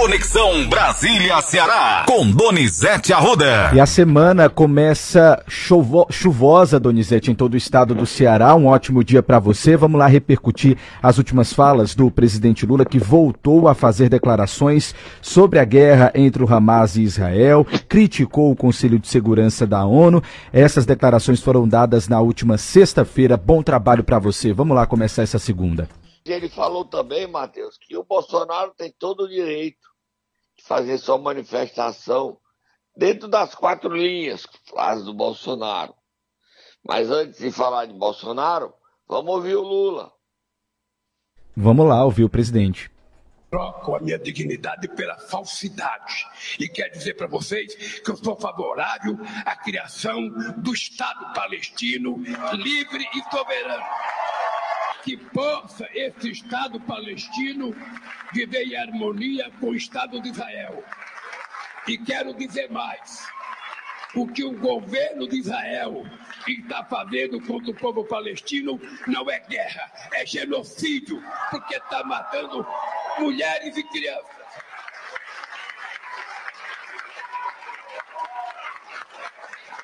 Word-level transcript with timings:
Conexão 0.00 0.66
Brasília-Ceará, 0.66 2.06
com 2.08 2.30
Donizete 2.30 3.12
Arruda. 3.12 3.70
E 3.74 3.78
a 3.78 3.84
semana 3.84 4.48
começa 4.48 5.44
chuvo 5.46 6.06
chuvosa, 6.10 6.80
Donizete, 6.80 7.30
em 7.30 7.34
todo 7.34 7.52
o 7.52 7.56
estado 7.58 7.94
do 7.94 8.06
Ceará. 8.06 8.54
Um 8.54 8.68
ótimo 8.68 9.04
dia 9.04 9.22
para 9.22 9.38
você. 9.38 9.76
Vamos 9.76 9.98
lá 9.98 10.06
repercutir 10.06 10.78
as 11.02 11.18
últimas 11.18 11.52
falas 11.52 11.94
do 11.94 12.10
presidente 12.10 12.64
Lula, 12.64 12.86
que 12.86 12.98
voltou 12.98 13.68
a 13.68 13.74
fazer 13.74 14.08
declarações 14.08 14.94
sobre 15.20 15.58
a 15.58 15.66
guerra 15.66 16.10
entre 16.14 16.42
o 16.42 16.50
Hamas 16.50 16.96
e 16.96 17.02
Israel, 17.02 17.66
criticou 17.86 18.50
o 18.50 18.56
Conselho 18.56 18.98
de 18.98 19.06
Segurança 19.06 19.66
da 19.66 19.84
ONU. 19.84 20.22
Essas 20.50 20.86
declarações 20.86 21.42
foram 21.42 21.68
dadas 21.68 22.08
na 22.08 22.22
última 22.22 22.56
sexta-feira. 22.56 23.36
Bom 23.36 23.62
trabalho 23.62 24.02
para 24.02 24.18
você. 24.18 24.50
Vamos 24.50 24.74
lá 24.74 24.86
começar 24.86 25.24
essa 25.24 25.38
segunda. 25.38 25.86
Ele 26.24 26.48
falou 26.48 26.86
também, 26.86 27.26
Matheus, 27.26 27.76
que 27.78 27.96
o 27.96 28.04
Bolsonaro 28.04 28.72
tem 28.76 28.92
todo 28.98 29.24
o 29.24 29.28
direito 29.28 29.89
fazer 30.70 30.98
sua 30.98 31.18
manifestação 31.18 32.38
dentro 32.96 33.26
das 33.26 33.56
quatro 33.56 33.92
linhas, 33.92 34.46
frase 34.68 35.04
do 35.04 35.12
Bolsonaro. 35.12 35.92
Mas 36.86 37.10
antes 37.10 37.40
de 37.40 37.50
falar 37.50 37.86
de 37.86 37.92
Bolsonaro, 37.92 38.72
vamos 39.08 39.34
ouvir 39.34 39.56
o 39.56 39.62
Lula. 39.62 40.12
Vamos 41.56 41.88
lá 41.88 42.04
ouvir 42.04 42.22
o 42.22 42.30
presidente. 42.30 42.88
Troco 43.50 43.96
a 43.96 44.00
minha 44.00 44.16
dignidade 44.16 44.86
pela 44.94 45.18
falsidade. 45.18 46.24
E 46.60 46.68
quero 46.68 46.92
dizer 46.92 47.14
para 47.14 47.26
vocês 47.26 47.74
que 47.98 48.08
eu 48.08 48.16
sou 48.16 48.38
favorável 48.38 49.18
à 49.44 49.56
criação 49.56 50.28
do 50.58 50.72
Estado 50.72 51.34
palestino 51.34 52.16
livre 52.62 53.04
e 53.12 53.22
soberano 53.28 53.82
que 55.02 55.16
possa 55.16 55.88
esse 55.92 56.30
Estado 56.30 56.80
palestino 56.80 57.74
viver 58.32 58.66
em 58.66 58.76
harmonia 58.76 59.50
com 59.60 59.70
o 59.70 59.74
Estado 59.74 60.20
de 60.20 60.30
Israel. 60.30 60.84
E 61.88 61.98
quero 61.98 62.34
dizer 62.34 62.70
mais: 62.70 63.26
o 64.14 64.26
que 64.26 64.44
o 64.44 64.58
governo 64.58 65.28
de 65.28 65.38
Israel 65.38 66.04
está 66.46 66.84
fazendo 66.84 67.40
contra 67.46 67.70
o 67.70 67.76
povo 67.76 68.04
palestino 68.04 68.80
não 69.06 69.30
é 69.30 69.40
guerra, 69.40 69.90
é 70.14 70.26
genocídio, 70.26 71.22
porque 71.50 71.76
está 71.76 72.04
matando 72.04 72.66
mulheres 73.18 73.76
e 73.76 73.82
crianças. 73.84 74.40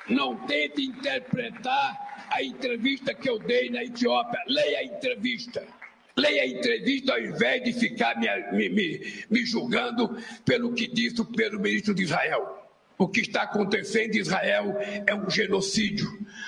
Não 0.09 0.37
tente 0.47 0.83
interpretar 0.83 2.06
a 2.37 2.43
entrevista 2.43 3.13
que 3.13 3.29
eu 3.29 3.39
dei 3.39 3.69
na 3.69 3.83
Etiópia. 3.83 4.39
Leia 4.47 4.79
a 4.79 4.83
entrevista. 4.83 5.67
Leia 6.15 6.43
a 6.43 6.47
entrevista 6.47 7.13
ao 7.13 7.19
invés 7.19 7.63
de 7.63 7.73
ficar 7.73 8.15
me, 8.19 8.69
me, 8.69 9.25
me, 9.29 9.45
julgando 9.45 10.17
pelo 10.45 10.73
que 10.73 10.87
disse 10.87 11.21
o 11.21 11.25
primeiro-ministro 11.25 11.93
de 11.93 12.03
Israel. 12.03 12.63
O 12.97 13.07
que 13.07 13.21
está 13.21 13.43
acontecendo 13.43 14.15
em 14.15 14.19
Israel 14.19 14.75
é 15.05 15.13
um 15.13 15.29
genocídio. 15.29 16.07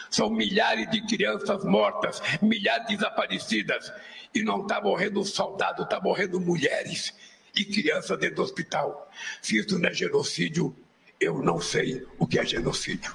São 0.09 0.29
milhares 0.31 0.89
de 0.89 1.05
crianças 1.05 1.63
mortas, 1.63 2.21
milhares 2.41 2.87
desaparecidas. 2.87 3.91
E 4.33 4.41
não 4.41 4.61
está 4.61 4.81
morrendo 4.81 5.23
soldado, 5.23 5.83
está 5.83 5.99
morrendo 5.99 6.39
mulheres 6.39 7.13
e 7.55 7.65
crianças 7.65 8.17
dentro 8.17 8.37
do 8.37 8.41
hospital. 8.43 9.11
Se 9.41 9.57
isso 9.57 9.77
não 9.77 9.89
é 9.89 9.93
genocídio, 9.93 10.75
eu 11.19 11.43
não 11.43 11.59
sei 11.59 12.05
o 12.17 12.25
que 12.25 12.39
é 12.39 12.45
genocídio. 12.45 13.13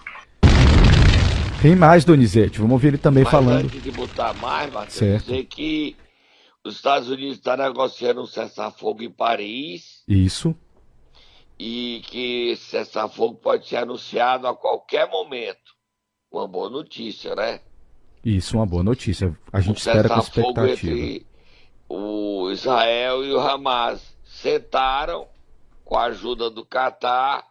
Tem 1.65 1.75
mais, 1.75 2.05
Donizete. 2.05 2.59
Vamos 2.59 2.75
ouvir 2.75 2.89
ele 2.89 2.99
também 2.99 3.25
Mas 3.25 3.31
falando. 3.31 3.65
Antes 3.65 3.83
de 3.83 3.91
botar 3.91 4.35
mais, 4.35 4.71
Matheus, 4.71 4.93
Certo. 4.93 5.25
dizer 5.25 5.45
que 5.47 5.97
os 6.63 6.77
Estados 6.77 7.09
Unidos 7.09 7.37
estão 7.37 7.57
negociando 7.57 8.21
um 8.21 8.27
cessar-fogo 8.27 9.03
em 9.03 9.11
Paris 9.11 10.05
Isso. 10.07 10.55
e 11.59 12.03
que 12.05 12.51
esse 12.51 12.65
cessar-fogo 12.65 13.37
pode 13.37 13.67
ser 13.67 13.77
anunciado 13.77 14.47
a 14.47 14.55
qualquer 14.55 15.09
momento. 15.09 15.73
Uma 16.31 16.47
boa 16.47 16.69
notícia, 16.69 17.35
né? 17.35 17.63
Isso, 18.23 18.59
uma 18.59 18.67
boa 18.67 18.83
notícia. 18.83 19.35
A 19.51 19.59
gente 19.63 19.71
um 19.71 19.79
espera 19.79 20.07
com 20.07 20.19
expectativa. 20.21 20.71
entre 20.71 21.27
o 21.89 22.51
Israel 22.51 23.25
e 23.25 23.33
o 23.33 23.41
Hamas 23.41 24.15
sentaram 24.23 25.27
com 25.83 25.97
a 25.97 26.09
ajuda 26.09 26.51
do 26.51 26.63
Catar 26.63 27.43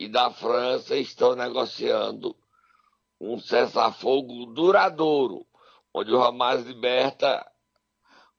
e 0.00 0.08
da 0.08 0.32
França 0.32 0.96
e 0.96 1.02
estão 1.02 1.36
negociando 1.36 2.34
um 3.20 3.38
cessar-fogo 3.38 4.46
duradouro, 4.46 5.46
onde 5.92 6.12
o 6.12 6.22
Hamas 6.22 6.64
liberta 6.64 7.44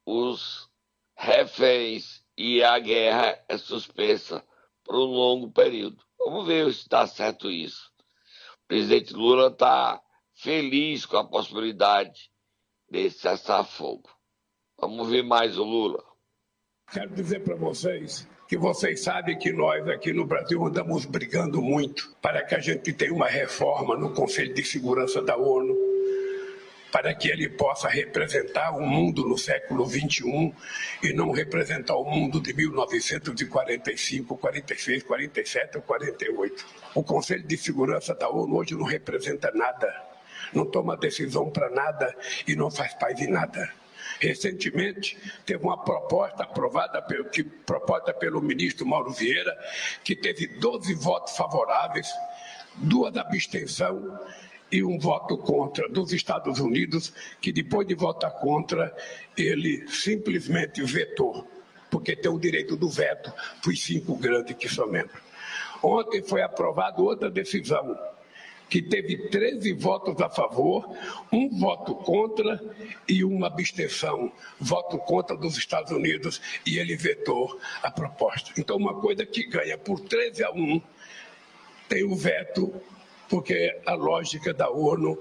os 0.06 0.70
reféns 1.16 2.24
e 2.38 2.64
a 2.64 2.78
guerra 2.80 3.44
é 3.50 3.58
suspensa 3.58 4.46
por 4.84 4.96
um 4.96 5.06
longo 5.12 5.52
período. 5.52 6.04
Vamos 6.20 6.48
ver 6.48 6.72
se 6.74 6.82
está 6.82 7.08
certo 7.08 7.50
isso. 7.50 7.92
O 8.64 8.68
presidente 8.68 9.14
Lula 9.14 9.48
está 9.48 10.02
feliz 10.34 11.06
com 11.06 11.18
a 11.18 11.28
possibilidade 11.28 12.32
desse 12.90 13.20
cessar-fogo. 13.20 14.10
Vamos 14.80 15.10
ver 15.10 15.24
mais 15.24 15.58
o 15.58 15.64
Lula. 15.64 16.04
Quero 16.92 17.14
dizer 17.16 17.44
para 17.44 17.56
vocês 17.56 18.28
que 18.48 18.58
vocês 18.58 19.04
sabem 19.04 19.38
que 19.38 19.52
nós 19.52 19.86
aqui 19.90 20.14
no 20.14 20.26
Brasil 20.26 20.64
andamos 20.64 21.06
brigando 21.06 21.62
muito 21.62 22.16
para 22.22 22.44
que 22.44 22.56
a 22.56 22.60
gente 22.60 22.94
tenha 22.94 23.14
uma 23.14 23.28
reforma 23.28 23.98
no 23.98 24.14
Conselho 24.14 24.54
de 24.54 24.64
Segurança 24.64 25.22
da 25.22 25.36
ONU, 25.36 25.76
para 26.90 27.14
que 27.14 27.28
ele 27.28 27.50
possa 27.50 27.90
representar 27.90 28.72
o 28.72 28.82
mundo 28.82 29.28
no 29.28 29.38
século 29.38 29.86
XXI 29.86 30.54
e 31.04 31.12
não 31.12 31.32
representar 31.32 31.98
o 31.98 32.06
mundo 32.06 32.40
de 32.40 32.54
1945, 32.54 34.38
46, 34.38 35.04
47 35.04 35.78
ou 35.78 35.84
48. 35.84 36.66
O 36.96 37.04
Conselho 37.04 37.44
de 37.44 37.58
Segurança 37.58 38.16
da 38.16 38.30
ONU 38.30 38.56
hoje 38.56 38.76
não 38.76 38.86
representa 38.86 39.52
nada, 39.54 39.94
não 40.54 40.66
toma 40.66 40.96
decisão 40.96 41.50
para 41.50 41.70
nada 41.70 42.16
e 42.48 42.56
não 42.56 42.72
faz 42.72 42.94
paz 42.94 43.20
em 43.20 43.28
nada. 43.28 43.70
Recentemente, 44.20 45.18
teve 45.46 45.64
uma 45.64 45.84
proposta 45.84 46.44
aprovada 46.44 47.02
pelo, 47.02 47.26
que, 47.26 47.44
proposta 47.44 48.14
pelo 48.14 48.42
ministro 48.42 48.86
Mauro 48.86 49.12
Vieira, 49.12 49.56
que 50.04 50.16
teve 50.16 50.48
12 50.48 50.94
votos 50.96 51.36
favoráveis, 51.38 52.08
duas 52.76 53.16
abstenção 53.16 54.20
e 54.72 54.84
um 54.84 55.00
voto 55.00 55.38
contra 55.38 55.88
dos 55.88 56.12
Estados 56.12 56.60
Unidos, 56.60 57.14
que 57.40 57.52
depois 57.52 57.88
de 57.88 57.96
votar 57.96 58.32
contra, 58.32 58.96
ele 59.38 59.88
simplesmente 59.88 60.82
vetou, 60.84 61.48
porque 61.90 62.16
tem 62.16 62.32
o 62.32 62.40
direito 62.40 62.76
do 62.76 62.90
veto 62.90 63.32
para 63.62 63.72
os 63.72 63.82
cinco 63.82 64.16
grandes 64.16 64.56
que 64.58 64.68
são 64.68 64.88
membros. 64.88 65.22
Ontem 65.82 66.24
foi 66.24 66.42
aprovada 66.42 67.02
outra 67.02 67.30
decisão, 67.30 67.98
que 68.70 68.82
teve 68.82 69.30
13 69.30 69.74
votos 69.74 70.22
a 70.22 70.30
favor, 70.30 70.90
um 71.32 71.50
voto 71.58 71.96
contra 71.96 72.62
e 73.08 73.24
uma 73.24 73.48
abstenção, 73.48 74.32
voto 74.60 74.98
contra 74.98 75.36
dos 75.36 75.58
Estados 75.58 75.92
Unidos, 75.92 76.42
e 76.66 76.78
ele 76.78 76.96
vetou 76.96 77.60
a 77.82 77.90
proposta. 77.90 78.52
Então, 78.58 78.78
uma 78.78 78.96
coisa 78.96 79.26
que 79.26 79.48
ganha 79.48 79.78
por 79.78 80.00
13 80.00 80.44
a 80.44 80.52
1 80.52 80.82
tem 81.88 82.04
o 82.04 82.16
veto, 82.16 82.74
porque 83.30 83.80
a 83.86 83.94
lógica 83.94 84.54
da 84.54 84.70
ONU 84.70 85.18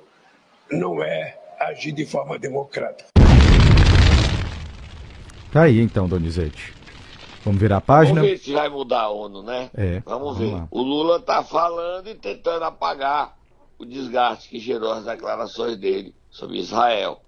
não 0.70 1.02
é 1.02 1.38
agir 1.60 1.92
de 1.92 2.04
forma 2.04 2.38
democrática. 2.38 3.08
Tá 5.52 5.62
aí 5.62 5.80
então, 5.80 6.08
Donizete. 6.08 6.74
Vamos 7.46 7.60
virar 7.60 7.76
a 7.76 7.80
página? 7.80 8.20
Vamos 8.20 8.30
ver 8.32 8.38
se 8.38 8.52
vai 8.52 8.68
mudar 8.68 9.02
a 9.02 9.08
ONU, 9.08 9.40
né? 9.40 9.70
É, 9.72 10.00
Vamos 10.04 10.36
vamos 10.36 10.38
ver. 10.38 10.52
lá. 10.52 10.68
O 10.68 10.82
Lula 10.82 11.20
tá 11.20 11.44
falando 11.44 12.08
e 12.08 12.14
tentando 12.16 12.64
apagar 12.64 13.36
o 13.78 13.84
desgaste 13.84 14.48
que 14.48 14.58
gerou 14.58 14.90
as 14.90 15.04
declarações 15.04 15.76
dele 15.76 16.12
sobre 16.28 16.58
Israel. 16.58 17.20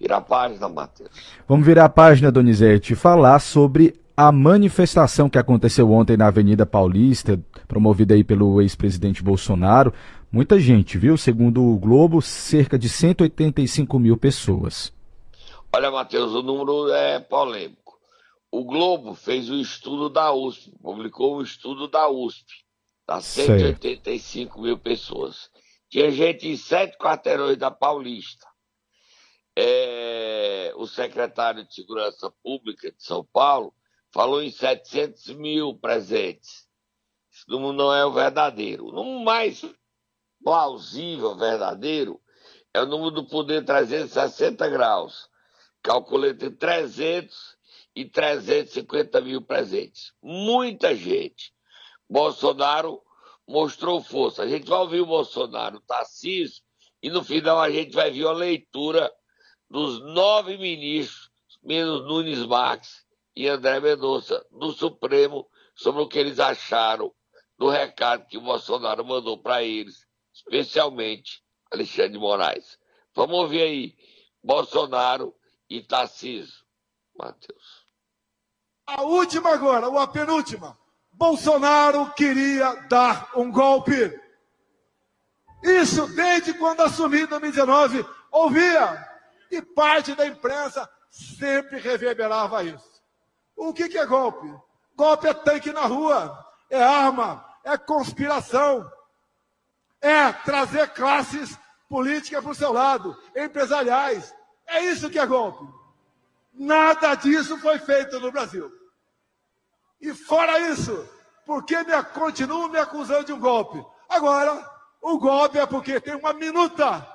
Vira 0.00 0.16
a 0.16 0.20
página, 0.20 0.68
Matheus. 0.68 1.08
Vamos 1.46 1.64
virar 1.64 1.84
a 1.84 1.88
página, 1.88 2.32
Donizete, 2.32 2.94
e 2.94 2.96
falar 2.96 3.38
sobre 3.38 3.94
a 4.16 4.32
manifestação 4.32 5.30
que 5.30 5.38
aconteceu 5.38 5.88
ontem 5.92 6.16
na 6.16 6.26
Avenida 6.26 6.66
Paulista, 6.66 7.38
promovida 7.68 8.14
aí 8.14 8.24
pelo 8.24 8.60
ex-presidente 8.60 9.22
Bolsonaro. 9.22 9.94
Muita 10.32 10.58
gente, 10.58 10.98
viu? 10.98 11.16
Segundo 11.16 11.62
o 11.62 11.78
Globo, 11.78 12.20
cerca 12.20 12.76
de 12.76 12.88
185 12.88 14.00
mil 14.00 14.16
pessoas. 14.16 14.92
Olha, 15.72 15.92
Matheus, 15.92 16.32
o 16.32 16.42
número 16.42 16.92
é 16.92 17.20
polêmico. 17.20 17.83
O 18.56 18.62
Globo 18.62 19.16
fez 19.16 19.50
o 19.50 19.56
estudo 19.56 20.08
da 20.08 20.32
USP, 20.32 20.70
publicou 20.80 21.38
um 21.38 21.42
estudo 21.42 21.88
da 21.88 22.08
USP, 22.08 22.64
das 23.04 23.24
Certo. 23.24 23.48
185 23.48 24.62
mil 24.62 24.78
pessoas. 24.78 25.50
Tinha 25.90 26.08
gente 26.12 26.46
em 26.46 26.56
sete 26.56 26.96
quarteirões 26.96 27.58
da 27.58 27.72
Paulista. 27.72 28.46
É, 29.58 30.72
o 30.76 30.86
secretário 30.86 31.66
de 31.66 31.74
Segurança 31.74 32.32
Pública 32.44 32.92
de 32.92 33.02
São 33.02 33.24
Paulo 33.24 33.74
falou 34.12 34.40
em 34.40 34.52
700 34.52 35.30
mil 35.30 35.76
presentes. 35.76 36.68
Esse 37.32 37.48
número 37.48 37.72
não 37.72 37.92
é 37.92 38.06
o 38.06 38.12
verdadeiro. 38.12 38.86
O 38.86 38.92
número 38.92 39.18
mais 39.24 39.66
plausível, 40.44 41.34
verdadeiro, 41.34 42.20
é 42.72 42.80
o 42.80 42.86
número 42.86 43.10
do 43.10 43.26
poder 43.26 43.64
360 43.64 44.68
graus. 44.68 45.28
Calcula 45.82 46.28
entre 46.28 46.52
300 46.52 47.53
e 47.94 48.04
350 48.04 49.20
mil 49.20 49.42
presentes. 49.42 50.12
Muita 50.22 50.94
gente. 50.94 51.52
Bolsonaro 52.08 53.00
mostrou 53.46 54.02
força. 54.02 54.42
A 54.42 54.48
gente 54.48 54.68
vai 54.68 54.78
ouvir 54.80 55.00
o 55.00 55.06
Bolsonaro, 55.06 55.76
o 55.76 55.80
Tarcísio, 55.80 56.62
e 57.02 57.10
no 57.10 57.22
final 57.22 57.60
a 57.60 57.70
gente 57.70 57.92
vai 57.92 58.10
ver 58.10 58.26
a 58.26 58.32
leitura 58.32 59.12
dos 59.68 60.00
nove 60.00 60.56
ministros, 60.56 61.30
menos 61.62 62.04
Nunes 62.06 62.44
Marques 62.46 63.04
e 63.36 63.48
André 63.48 63.80
Mendonça, 63.80 64.44
do 64.50 64.72
Supremo, 64.72 65.48
sobre 65.74 66.02
o 66.02 66.08
que 66.08 66.18
eles 66.18 66.38
acharam 66.38 67.12
do 67.58 67.68
recado 67.68 68.26
que 68.26 68.38
o 68.38 68.40
Bolsonaro 68.40 69.04
mandou 69.04 69.38
para 69.38 69.62
eles, 69.62 70.06
especialmente 70.32 71.42
Alexandre 71.70 72.12
de 72.12 72.18
Moraes. 72.18 72.78
Vamos 73.14 73.36
ouvir 73.38 73.62
aí, 73.62 73.96
Bolsonaro 74.42 75.34
e 75.68 75.82
Tarcísio. 75.82 76.64
Matheus. 77.16 77.83
A 78.86 79.02
última 79.02 79.50
agora, 79.50 79.88
ou 79.88 79.98
a 79.98 80.06
penúltima. 80.06 80.78
Bolsonaro 81.12 82.12
queria 82.14 82.74
dar 82.88 83.30
um 83.36 83.50
golpe. 83.50 84.20
Isso 85.62 86.06
desde 86.08 86.52
quando 86.54 86.82
assumiu 86.82 87.24
em 87.24 87.28
2019, 87.28 88.06
ouvia. 88.30 89.08
E 89.50 89.62
parte 89.62 90.14
da 90.14 90.26
imprensa 90.26 90.88
sempre 91.10 91.78
reverberava 91.78 92.64
isso. 92.64 93.02
O 93.56 93.72
que, 93.72 93.88
que 93.88 93.98
é 93.98 94.04
golpe? 94.04 94.52
Golpe 94.96 95.28
é 95.28 95.34
tanque 95.34 95.72
na 95.72 95.86
rua, 95.86 96.44
é 96.68 96.82
arma, 96.82 97.44
é 97.62 97.78
conspiração, 97.78 98.90
é 100.00 100.32
trazer 100.32 100.88
classes 100.88 101.58
políticas 101.88 102.42
para 102.42 102.52
o 102.52 102.54
seu 102.54 102.72
lado, 102.72 103.16
empresariais. 103.34 104.34
É 104.66 104.82
isso 104.82 105.08
que 105.08 105.18
é 105.18 105.26
golpe. 105.26 105.64
Nada 106.54 107.14
disso 107.16 107.58
foi 107.58 107.78
feito 107.78 108.20
no 108.20 108.30
Brasil. 108.30 108.70
E 110.00 110.14
fora 110.14 110.58
isso, 110.70 111.08
por 111.44 111.64
que 111.64 111.76
me, 111.82 112.02
continuam 112.14 112.68
me 112.68 112.78
acusando 112.78 113.24
de 113.24 113.32
um 113.32 113.40
golpe? 113.40 113.84
Agora, 114.08 114.70
o 115.02 115.18
golpe 115.18 115.58
é 115.58 115.66
porque 115.66 116.00
tem 116.00 116.14
uma 116.14 116.32
minuta 116.32 117.06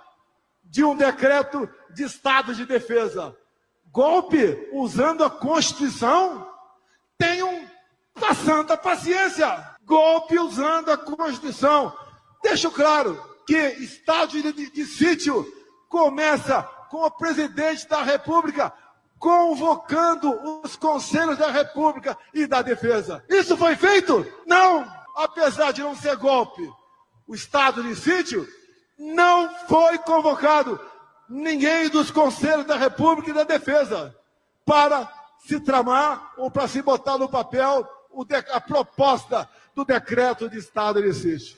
de 0.63 0.83
um 0.83 0.95
decreto 0.95 1.69
de 1.91 2.03
estado 2.03 2.53
de 2.53 2.65
defesa. 2.65 3.35
Golpe 3.91 4.69
usando 4.73 5.23
a 5.23 5.29
Constituição? 5.29 6.47
Tenham 7.17 7.67
a 8.21 8.35
santa 8.35 8.77
paciência. 8.77 9.77
Golpe 9.83 10.37
usando 10.37 10.91
a 10.91 10.97
Constituição. 10.97 11.95
Deixo 12.43 12.69
claro 12.71 13.21
que 13.47 13.57
estado 13.57 14.31
de, 14.31 14.53
de, 14.53 14.69
de 14.69 14.85
sítio 14.85 15.45
começa 15.87 16.61
com 16.89 17.03
o 17.03 17.11
presidente 17.11 17.87
da 17.87 18.03
República 18.03 18.71
convocando 19.19 20.61
os 20.63 20.75
conselhos 20.77 21.37
da 21.37 21.51
República 21.51 22.17
e 22.33 22.47
da 22.47 22.61
Defesa. 22.61 23.23
Isso 23.29 23.57
foi 23.57 23.75
feito? 23.75 24.25
Não! 24.47 24.87
Apesar 25.15 25.73
de 25.73 25.81
não 25.81 25.95
ser 25.95 26.15
golpe, 26.15 26.67
o 27.27 27.35
estado 27.35 27.83
de 27.83 27.93
sítio 27.95 28.47
não 28.97 29.49
foi 29.67 29.97
convocado 29.99 30.79
ninguém 31.29 31.89
dos 31.89 32.09
conselhos 32.09 32.65
da 32.65 32.77
República 32.77 33.29
e 33.29 33.33
da 33.33 33.43
Defesa 33.43 34.15
para 34.65 35.11
se 35.45 35.59
tramar 35.59 36.31
ou 36.37 36.49
para 36.49 36.67
se 36.67 36.81
botar 36.81 37.17
no 37.17 37.27
papel 37.27 37.87
a 38.51 38.61
proposta 38.61 39.47
do 39.75 39.85
decreto 39.85 40.49
de 40.49 40.57
estado 40.57 41.01
de 41.01 41.13
sítio. 41.13 41.57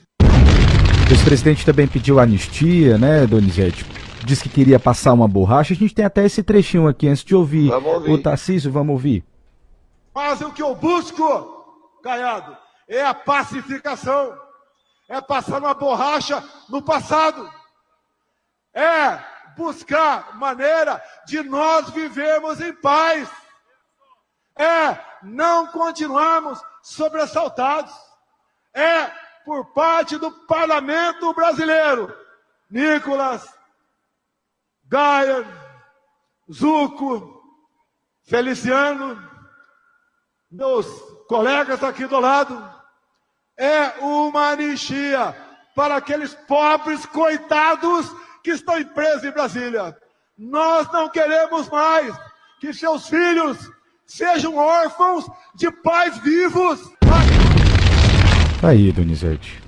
O 1.08 1.12
ex-presidente 1.12 1.64
também 1.64 1.86
pediu 1.86 2.18
anistia, 2.18 2.98
né, 2.98 3.26
Donizete? 3.26 3.84
Diz 4.24 4.40
que 4.40 4.48
queria 4.48 4.78
passar 4.78 5.12
uma 5.12 5.26
borracha. 5.26 5.74
A 5.74 5.76
gente 5.76 5.94
tem 5.94 6.04
até 6.04 6.24
esse 6.24 6.42
trechinho 6.42 6.86
aqui 6.86 7.08
antes 7.08 7.24
de 7.24 7.34
ouvir, 7.34 7.72
ouvir. 7.72 8.10
o 8.10 8.22
Tarcísio. 8.22 8.70
Vamos 8.70 8.92
ouvir. 8.92 9.24
Mas 10.14 10.40
o 10.40 10.52
que 10.52 10.62
eu 10.62 10.74
busco, 10.74 11.98
Caiado, 12.02 12.56
é 12.86 13.04
a 13.04 13.14
pacificação. 13.14 14.36
É 15.08 15.20
passar 15.20 15.58
uma 15.58 15.74
borracha 15.74 16.42
no 16.68 16.80
passado. 16.82 17.50
É 18.72 19.18
buscar 19.56 20.36
maneira 20.36 21.02
de 21.26 21.42
nós 21.42 21.90
vivermos 21.90 22.60
em 22.60 22.72
paz. 22.74 23.28
É 24.56 24.98
não 25.22 25.66
continuarmos 25.66 26.60
sobressaltados. 26.82 27.92
É 28.74 29.10
por 29.44 29.72
parte 29.72 30.16
do 30.16 30.30
parlamento 30.46 31.34
brasileiro. 31.34 32.14
Nicolas, 32.70 33.46
Gaia, 34.92 35.46
Zuco, 36.52 37.42
Feliciano, 38.24 39.18
meus 40.50 40.86
colegas 41.26 41.82
aqui 41.82 42.06
do 42.06 42.20
lado, 42.20 42.62
é 43.56 43.88
uma 44.02 44.50
anistia 44.50 45.34
para 45.74 45.96
aqueles 45.96 46.34
pobres 46.46 47.06
coitados 47.06 48.14
que 48.44 48.50
estão 48.50 48.84
presos 48.84 49.24
em 49.24 49.30
Brasília. 49.30 49.96
Nós 50.36 50.86
não 50.92 51.08
queremos 51.08 51.70
mais 51.70 52.14
que 52.60 52.74
seus 52.74 53.08
filhos 53.08 53.56
sejam 54.06 54.58
órfãos 54.58 55.24
de 55.54 55.70
pais 55.70 56.18
vivos. 56.18 56.78
Tá 58.60 58.68
aí, 58.68 58.92
Donizete. 58.92 59.62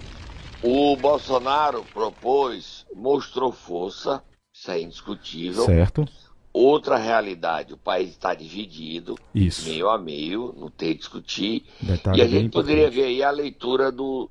O 0.63 0.95
Bolsonaro 0.99 1.83
propôs, 1.95 2.85
mostrou 2.95 3.53
força, 3.53 4.23
isso 4.65 4.71
é 4.71 4.81
indiscutível. 4.81 5.67
Certo. 5.67 6.09
Outra 6.53 6.97
realidade, 6.97 7.75
o 7.75 7.77
país 7.77 8.11
está 8.11 8.33
dividido, 8.33 9.19
isso. 9.35 9.69
meio 9.69 9.91
a 9.91 9.99
meio, 9.99 10.55
não 10.57 10.71
tem 10.71 10.93
que 10.93 11.01
discutir. 11.01 11.67
Detalhe 11.81 12.19
e 12.19 12.23
a 12.23 12.29
gente 12.29 12.51
poderia 12.51 12.89
ver 12.89 13.05
aí 13.05 13.23
a 13.23 13.31
leitura 13.31 13.91
do, 13.91 14.31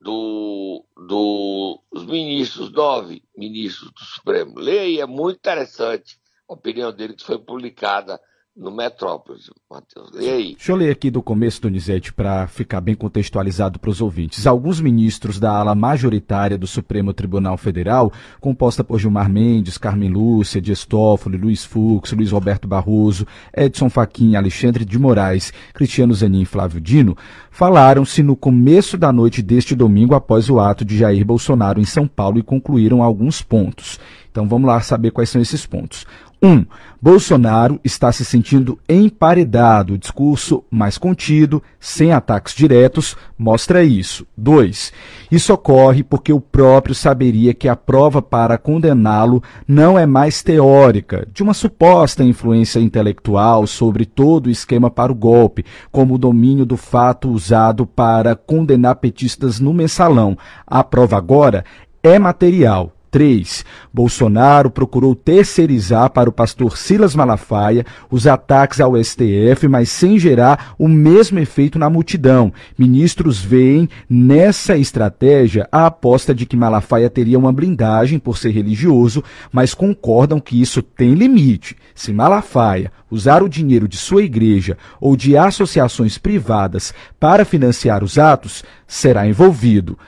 do, 0.00 0.84
do, 0.96 1.80
dos 1.92 2.06
ministros, 2.06 2.72
nove 2.72 3.22
ministros 3.36 3.90
do 3.92 4.00
Supremo. 4.00 4.58
Leia 4.58 4.82
aí, 4.82 5.00
é 5.00 5.06
muito 5.06 5.38
interessante 5.38 6.18
a 6.48 6.54
opinião 6.54 6.92
dele 6.92 7.14
que 7.14 7.24
foi 7.24 7.38
publicada 7.38 8.20
no 8.56 8.70
Metrópolis, 8.70 9.50
Matheus. 9.70 10.10
E 10.14 10.28
aí? 10.28 10.54
Deixa 10.54 10.72
eu 10.72 10.76
ler 10.76 10.90
aqui 10.90 11.10
do 11.10 11.22
começo, 11.22 11.62
Donizete, 11.62 12.12
para 12.12 12.46
ficar 12.46 12.80
bem 12.80 12.94
contextualizado 12.94 13.78
para 13.78 13.90
os 13.90 14.00
ouvintes. 14.00 14.46
Alguns 14.46 14.80
ministros 14.80 15.38
da 15.38 15.52
ala 15.52 15.74
majoritária 15.74 16.58
do 16.58 16.66
Supremo 16.66 17.12
Tribunal 17.14 17.56
Federal, 17.56 18.12
composta 18.40 18.82
por 18.82 18.98
Gilmar 18.98 19.30
Mendes, 19.30 19.78
Carmen 19.78 20.10
Lúcia, 20.10 20.60
Dias 20.60 20.84
Toffoli, 20.84 21.38
Luiz 21.38 21.64
Fux, 21.64 22.12
Luiz 22.12 22.32
Roberto 22.32 22.66
Barroso, 22.66 23.26
Edson 23.56 23.88
Fachin, 23.88 24.36
Alexandre 24.36 24.84
de 24.84 24.98
Moraes, 24.98 25.52
Cristiano 25.72 26.12
Zanin 26.12 26.42
e 26.42 26.46
Flávio 26.46 26.80
Dino, 26.80 27.16
falaram-se 27.50 28.22
no 28.22 28.36
começo 28.36 28.98
da 28.98 29.12
noite 29.12 29.42
deste 29.42 29.74
domingo 29.74 30.14
após 30.14 30.50
o 30.50 30.58
ato 30.58 30.84
de 30.84 30.98
Jair 30.98 31.24
Bolsonaro 31.24 31.80
em 31.80 31.84
São 31.84 32.06
Paulo 32.06 32.38
e 32.38 32.42
concluíram 32.42 33.02
alguns 33.02 33.42
pontos. 33.42 33.98
Então 34.30 34.46
vamos 34.46 34.68
lá 34.68 34.80
saber 34.80 35.10
quais 35.10 35.28
são 35.28 35.42
esses 35.42 35.66
pontos. 35.66 36.06
1. 36.42 36.48
Um, 36.48 36.66
Bolsonaro 37.02 37.80
está 37.82 38.12
se 38.12 38.24
sentindo 38.24 38.78
emparedado. 38.88 39.94
O 39.94 39.98
discurso 39.98 40.64
mais 40.70 40.98
contido, 40.98 41.62
sem 41.78 42.12
ataques 42.12 42.54
diretos, 42.54 43.16
mostra 43.38 43.82
isso. 43.82 44.26
2. 44.36 44.92
Isso 45.30 45.52
ocorre 45.52 46.02
porque 46.02 46.32
o 46.32 46.40
próprio 46.40 46.94
saberia 46.94 47.54
que 47.54 47.68
a 47.68 47.76
prova 47.76 48.20
para 48.20 48.58
condená-lo 48.58 49.42
não 49.66 49.98
é 49.98 50.04
mais 50.04 50.42
teórica, 50.42 51.26
de 51.32 51.42
uma 51.42 51.54
suposta 51.54 52.24
influência 52.24 52.80
intelectual 52.80 53.66
sobre 53.66 54.04
todo 54.04 54.46
o 54.46 54.50
esquema 54.50 54.90
para 54.90 55.12
o 55.12 55.14
golpe, 55.14 55.64
como 55.90 56.14
o 56.14 56.18
domínio 56.18 56.66
do 56.66 56.76
fato 56.76 57.30
usado 57.30 57.86
para 57.86 58.34
condenar 58.34 58.96
petistas 58.96 59.58
no 59.58 59.72
mensalão. 59.72 60.36
A 60.66 60.84
prova 60.84 61.16
agora 61.16 61.64
é 62.02 62.18
material 62.18 62.92
3. 63.10 63.64
Bolsonaro 63.92 64.70
procurou 64.70 65.14
terceirizar 65.14 66.10
para 66.10 66.28
o 66.28 66.32
pastor 66.32 66.78
Silas 66.78 67.14
Malafaia 67.14 67.84
os 68.10 68.26
ataques 68.26 68.80
ao 68.80 68.96
STF, 69.02 69.66
mas 69.68 69.88
sem 69.88 70.18
gerar 70.18 70.74
o 70.78 70.86
mesmo 70.88 71.38
efeito 71.38 71.78
na 71.78 71.90
multidão. 71.90 72.52
Ministros 72.78 73.40
veem 73.40 73.88
nessa 74.08 74.76
estratégia 74.76 75.68
a 75.72 75.86
aposta 75.86 76.34
de 76.34 76.46
que 76.46 76.56
Malafaia 76.56 77.10
teria 77.10 77.38
uma 77.38 77.52
blindagem 77.52 78.18
por 78.18 78.38
ser 78.38 78.50
religioso, 78.50 79.22
mas 79.52 79.74
concordam 79.74 80.38
que 80.38 80.60
isso 80.60 80.82
tem 80.82 81.14
limite. 81.14 81.76
Se 81.94 82.12
Malafaia 82.12 82.92
usar 83.10 83.42
o 83.42 83.48
dinheiro 83.48 83.88
de 83.88 83.96
sua 83.96 84.22
igreja 84.22 84.78
ou 85.00 85.16
de 85.16 85.36
associações 85.36 86.16
privadas 86.16 86.94
para 87.18 87.44
financiar 87.44 88.04
os 88.04 88.18
atos, 88.18 88.62
será 88.86 89.26
envolvido. 89.26 89.98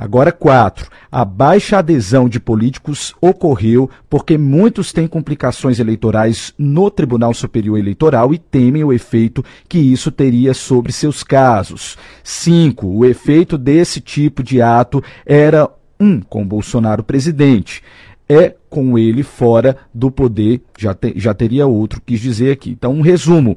Agora, 0.00 0.30
quatro, 0.30 0.88
a 1.10 1.24
baixa 1.24 1.78
adesão 1.78 2.28
de 2.28 2.38
políticos 2.38 3.16
ocorreu 3.20 3.90
porque 4.08 4.38
muitos 4.38 4.92
têm 4.92 5.08
complicações 5.08 5.80
eleitorais 5.80 6.54
no 6.56 6.88
Tribunal 6.88 7.34
Superior 7.34 7.76
Eleitoral 7.76 8.32
e 8.32 8.38
temem 8.38 8.84
o 8.84 8.92
efeito 8.92 9.44
que 9.68 9.76
isso 9.76 10.12
teria 10.12 10.54
sobre 10.54 10.92
seus 10.92 11.24
casos. 11.24 11.98
Cinco, 12.22 12.86
o 12.86 13.04
efeito 13.04 13.58
desse 13.58 14.00
tipo 14.00 14.40
de 14.40 14.62
ato 14.62 15.02
era 15.26 15.68
um, 15.98 16.20
com 16.20 16.46
Bolsonaro 16.46 17.02
presidente 17.02 17.82
é 18.28 18.54
com 18.68 18.98
ele 18.98 19.22
fora 19.22 19.76
do 19.92 20.10
poder, 20.10 20.60
já, 20.76 20.92
te, 20.92 21.14
já 21.16 21.32
teria 21.32 21.66
outro, 21.66 22.02
quis 22.04 22.20
dizer 22.20 22.52
aqui. 22.52 22.70
Então, 22.70 22.92
um 22.92 23.00
resumo. 23.00 23.56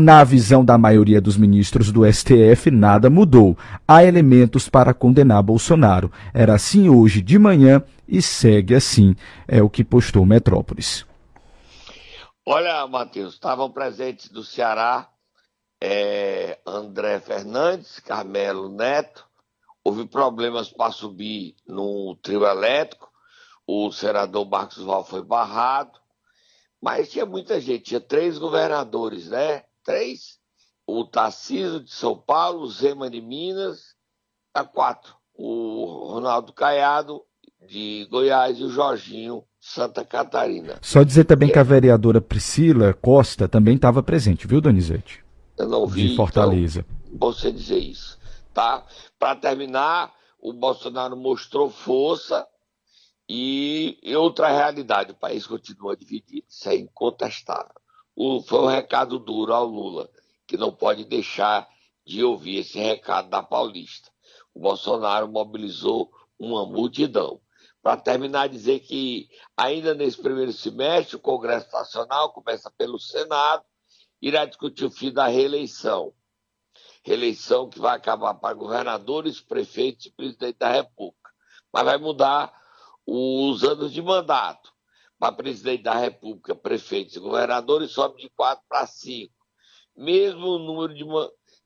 Na 0.00 0.24
visão 0.24 0.64
da 0.64 0.78
maioria 0.78 1.20
dos 1.20 1.36
ministros 1.36 1.92
do 1.92 2.10
STF, 2.10 2.70
nada 2.70 3.10
mudou. 3.10 3.58
Há 3.86 4.02
elementos 4.02 4.66
para 4.66 4.94
condenar 4.94 5.42
Bolsonaro. 5.42 6.10
Era 6.32 6.54
assim 6.54 6.88
hoje 6.88 7.20
de 7.20 7.38
manhã 7.38 7.82
e 8.08 8.22
segue 8.22 8.74
assim, 8.74 9.14
é 9.46 9.62
o 9.62 9.68
que 9.68 9.84
postou 9.84 10.24
Metrópolis. 10.24 11.04
Olha, 12.46 12.86
Matheus, 12.86 13.34
estavam 13.34 13.70
presentes 13.70 14.30
do 14.30 14.42
Ceará 14.42 15.10
é, 15.78 16.58
André 16.66 17.20
Fernandes, 17.20 18.00
Carmelo 18.00 18.70
Neto. 18.70 19.26
Houve 19.84 20.06
problemas 20.06 20.70
para 20.70 20.90
subir 20.90 21.54
no 21.66 22.16
trio 22.22 22.46
elétrico. 22.46 23.12
O 23.66 23.92
senador 23.92 24.48
Marcos 24.48 24.82
Val 24.82 25.04
foi 25.04 25.22
barrado. 25.22 26.00
Mas 26.80 27.10
tinha 27.10 27.26
muita 27.26 27.60
gente, 27.60 27.84
tinha 27.84 28.00
três 28.00 28.38
governadores, 28.38 29.28
né? 29.28 29.64
Três. 29.84 30.38
O 30.86 31.04
Tarcísio 31.04 31.80
de 31.80 31.92
São 31.92 32.16
Paulo, 32.16 32.62
o 32.62 32.70
Zema 32.70 33.08
de 33.08 33.20
Minas, 33.20 33.94
a 34.52 34.64
quatro. 34.64 35.14
O 35.34 36.12
Ronaldo 36.12 36.52
Caiado 36.52 37.22
de 37.66 38.06
Goiás 38.10 38.58
e 38.58 38.64
o 38.64 38.70
Jorginho 38.70 39.44
Santa 39.60 40.04
Catarina. 40.04 40.78
Só 40.82 41.02
dizer 41.02 41.24
também 41.24 41.48
que 41.48 41.58
a 41.58 41.62
vereadora 41.62 42.20
Priscila 42.20 42.92
Costa 42.92 43.48
também 43.48 43.76
estava 43.76 44.02
presente, 44.02 44.46
viu, 44.46 44.60
Donizete? 44.60 45.24
Eu 45.56 45.68
não 45.68 45.86
vi. 45.86 46.08
De 46.08 46.16
Fortaleza. 46.16 46.84
Então, 47.06 47.32
você 47.32 47.52
dizer 47.52 47.78
isso, 47.78 48.18
tá? 48.52 48.84
Para 49.18 49.36
terminar, 49.36 50.12
o 50.40 50.52
Bolsonaro 50.52 51.16
mostrou 51.16 51.70
força 51.70 52.46
e 53.28 53.96
outra 54.16 54.48
realidade. 54.48 55.12
O 55.12 55.16
país 55.16 55.46
continua 55.46 55.96
dividido, 55.96 56.44
isso 56.48 56.68
é 56.68 56.76
incontestável. 56.76 57.81
O, 58.14 58.42
foi 58.42 58.60
um 58.60 58.66
recado 58.66 59.18
duro 59.18 59.54
ao 59.54 59.64
Lula, 59.64 60.10
que 60.46 60.56
não 60.56 60.72
pode 60.72 61.04
deixar 61.04 61.68
de 62.04 62.22
ouvir 62.22 62.58
esse 62.58 62.78
recado 62.78 63.30
da 63.30 63.42
Paulista. 63.42 64.10
O 64.54 64.60
Bolsonaro 64.60 65.28
mobilizou 65.28 66.10
uma 66.38 66.66
multidão. 66.66 67.40
Para 67.82 67.96
terminar, 67.96 68.48
dizer 68.48 68.80
que 68.80 69.28
ainda 69.56 69.94
nesse 69.94 70.20
primeiro 70.20 70.52
semestre, 70.52 71.16
o 71.16 71.20
Congresso 71.20 71.72
Nacional 71.72 72.32
começa 72.32 72.70
pelo 72.70 72.98
Senado, 72.98 73.64
irá 74.20 74.44
discutir 74.44 74.84
o 74.84 74.90
fim 74.90 75.12
da 75.12 75.26
reeleição. 75.26 76.12
Reeleição 77.02 77.68
que 77.68 77.80
vai 77.80 77.96
acabar 77.96 78.34
para 78.34 78.54
governadores, 78.54 79.40
prefeitos 79.40 80.06
e 80.06 80.12
presidente 80.12 80.58
da 80.58 80.70
República. 80.70 81.30
Mas 81.72 81.84
vai 81.84 81.98
mudar 81.98 82.52
os 83.04 83.64
anos 83.64 83.92
de 83.92 84.00
mandato. 84.00 84.71
Para 85.22 85.36
presidente 85.36 85.84
da 85.84 85.94
República, 85.94 86.52
prefeitos 86.52 87.14
e 87.14 87.20
governadores, 87.20 87.92
sobe 87.92 88.22
de 88.22 88.28
quatro 88.30 88.64
para 88.68 88.88
cinco. 88.88 89.32
Mesmo 89.96 90.48
o 90.48 90.58
número 90.58 90.92
de, 90.92 91.04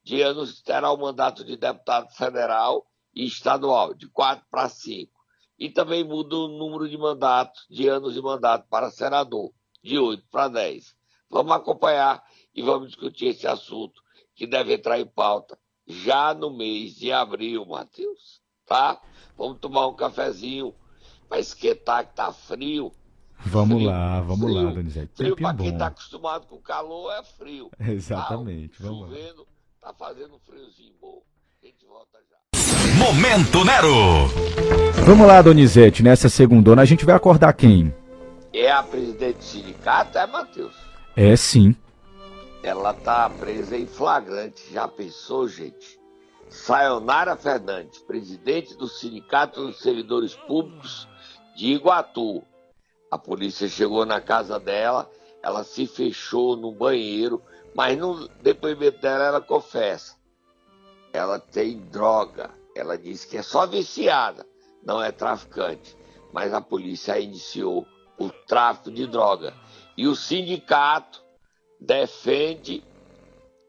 de 0.04 0.20
anos 0.20 0.60
terá 0.60 0.92
o 0.92 0.98
mandato 0.98 1.42
de 1.42 1.56
deputado 1.56 2.14
federal 2.14 2.86
e 3.14 3.24
estadual, 3.24 3.94
de 3.94 4.10
quatro 4.10 4.44
para 4.50 4.68
cinco. 4.68 5.18
E 5.58 5.70
também 5.70 6.04
muda 6.04 6.36
o 6.36 6.48
número 6.48 6.86
de 6.86 6.98
mandatos, 6.98 7.64
de 7.70 7.88
anos 7.88 8.12
de 8.12 8.20
mandato 8.20 8.68
para 8.68 8.90
senador, 8.90 9.50
de 9.82 9.98
oito 9.98 10.28
para 10.30 10.48
dez. 10.48 10.94
Vamos 11.30 11.52
acompanhar 11.52 12.22
e 12.54 12.60
vamos 12.60 12.88
discutir 12.88 13.28
esse 13.28 13.46
assunto 13.46 14.02
que 14.34 14.46
deve 14.46 14.74
entrar 14.74 15.00
em 15.00 15.06
pauta 15.06 15.58
já 15.86 16.34
no 16.34 16.54
mês 16.54 16.94
de 16.94 17.10
abril, 17.10 17.64
Matheus. 17.64 18.42
Tá? 18.66 19.00
Vamos 19.34 19.60
tomar 19.60 19.86
um 19.86 19.96
cafezinho 19.96 20.74
para 21.26 21.38
esquentar 21.38 22.06
que 22.06 22.14
tá 22.14 22.30
frio. 22.30 22.92
Vamos 23.44 23.76
frio, 23.76 23.90
lá, 23.90 24.20
vamos 24.20 24.50
frio, 24.50 24.64
lá, 24.64 24.70
Donizete. 24.72 25.12
Frio 25.14 25.36
para 25.36 25.54
quem 25.54 25.76
tá 25.76 25.86
acostumado 25.86 26.46
com 26.46 26.58
calor 26.58 27.12
é 27.12 27.22
frio. 27.22 27.70
Exatamente. 27.78 28.78
Tá, 28.78 28.84
vamos 28.84 29.10
chovendo, 29.10 29.46
lá. 29.82 29.88
tá 29.88 29.94
fazendo 29.94 30.34
um 30.34 30.38
friozinho 30.38 30.94
bom. 31.00 31.22
A 31.62 31.66
gente 31.66 31.84
volta 31.86 32.18
já. 32.28 33.04
Momento 33.04 33.64
Nero. 33.64 34.28
Vamos 35.04 35.26
lá, 35.26 35.42
Donizete. 35.42 36.02
Nessa 36.02 36.28
segundona 36.28 36.82
a 36.82 36.84
gente 36.84 37.04
vai 37.04 37.14
acordar 37.14 37.52
quem? 37.52 37.94
É 38.52 38.70
a 38.72 38.82
presidente 38.82 39.36
do 39.36 39.44
sindicato, 39.44 40.18
é, 40.18 40.26
Matheus? 40.26 40.74
É 41.14 41.36
sim. 41.36 41.76
Ela 42.62 42.92
tá 42.94 43.30
presa 43.30 43.76
em 43.76 43.86
flagrante. 43.86 44.72
Já 44.72 44.88
pensou, 44.88 45.46
gente? 45.46 46.00
Sayonara 46.48 47.36
Fernandes, 47.36 47.98
presidente 47.98 48.76
do 48.76 48.88
Sindicato 48.88 49.66
dos 49.66 49.80
Servidores 49.80 50.34
Públicos 50.34 51.06
de 51.56 51.66
Iguatu. 51.66 52.42
A 53.10 53.18
polícia 53.18 53.68
chegou 53.68 54.04
na 54.04 54.20
casa 54.20 54.58
dela, 54.58 55.10
ela 55.42 55.62
se 55.62 55.86
fechou 55.86 56.56
no 56.56 56.72
banheiro, 56.72 57.42
mas 57.74 57.96
no 57.96 58.28
depoimento 58.42 59.00
dela 59.00 59.24
ela 59.24 59.40
confessa. 59.40 60.16
Ela 61.12 61.38
tem 61.38 61.78
droga. 61.78 62.50
Ela 62.74 62.98
disse 62.98 63.26
que 63.26 63.38
é 63.38 63.42
só 63.42 63.66
viciada, 63.66 64.46
não 64.82 65.02
é 65.02 65.12
traficante. 65.12 65.96
Mas 66.32 66.52
a 66.52 66.60
polícia 66.60 67.18
iniciou 67.18 67.86
o 68.18 68.28
tráfico 68.28 68.90
de 68.90 69.06
droga. 69.06 69.54
E 69.96 70.06
o 70.06 70.14
sindicato 70.14 71.22
defende, 71.80 72.82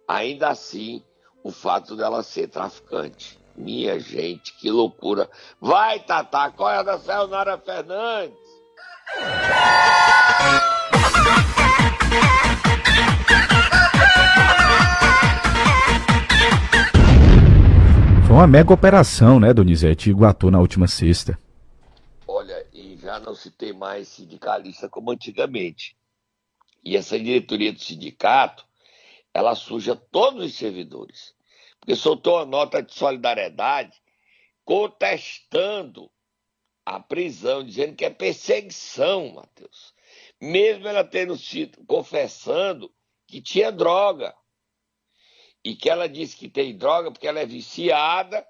ainda 0.07 0.49
assim, 0.49 1.03
o 1.43 1.51
fato 1.51 1.95
dela 1.95 2.23
ser 2.23 2.47
traficante. 2.47 3.39
Minha 3.55 3.99
gente, 3.99 4.53
que 4.57 4.69
loucura. 4.69 5.29
Vai, 5.59 5.99
Tata, 5.99 6.51
qual 6.51 6.69
é 6.69 6.83
da 6.83 6.97
Sayonara 6.97 7.57
Fernandes? 7.57 8.46
Foi 18.25 18.35
uma 18.35 18.47
mega 18.47 18.73
operação, 18.73 19.39
né, 19.39 19.53
Donizete? 19.53 20.09
Iguatu 20.09 20.51
na 20.51 20.59
última 20.59 20.87
sexta. 20.87 21.39
Olha, 22.27 22.65
e 22.73 22.97
já 22.97 23.19
não 23.19 23.33
se 23.33 23.51
tem 23.51 23.73
mais 23.73 24.07
sindicalista 24.07 24.89
como 24.89 25.11
antigamente. 25.11 25.95
E 26.83 26.95
essa 26.95 27.17
diretoria 27.17 27.73
do 27.73 27.79
sindicato, 27.79 28.65
ela 29.33 29.55
suja 29.55 29.95
todos 29.95 30.45
os 30.45 30.55
servidores 30.55 31.37
porque 31.87 31.95
soltou 31.95 32.35
uma 32.35 32.45
nota 32.45 32.83
de 32.83 32.93
solidariedade 32.93 33.93
contestando 34.65 36.11
a 36.87 37.01
prisão, 37.01 37.65
dizendo 37.65 37.95
que 37.95 38.05
é 38.05 38.09
perseguição, 38.09 39.33
Matheus. 39.33 39.93
Mesmo 40.41 40.87
ela 40.87 41.03
tendo 41.03 41.37
sido 41.37 41.85
confessando 41.85 42.89
que 43.27 43.41
tinha 43.41 43.73
droga. 43.73 44.33
E 45.65 45.75
que 45.75 45.89
ela 45.89 46.07
disse 46.07 46.37
que 46.37 46.47
tem 46.47 46.77
droga 46.77 47.11
porque 47.11 47.27
ela 47.27 47.41
é 47.41 47.45
viciada 47.45 48.45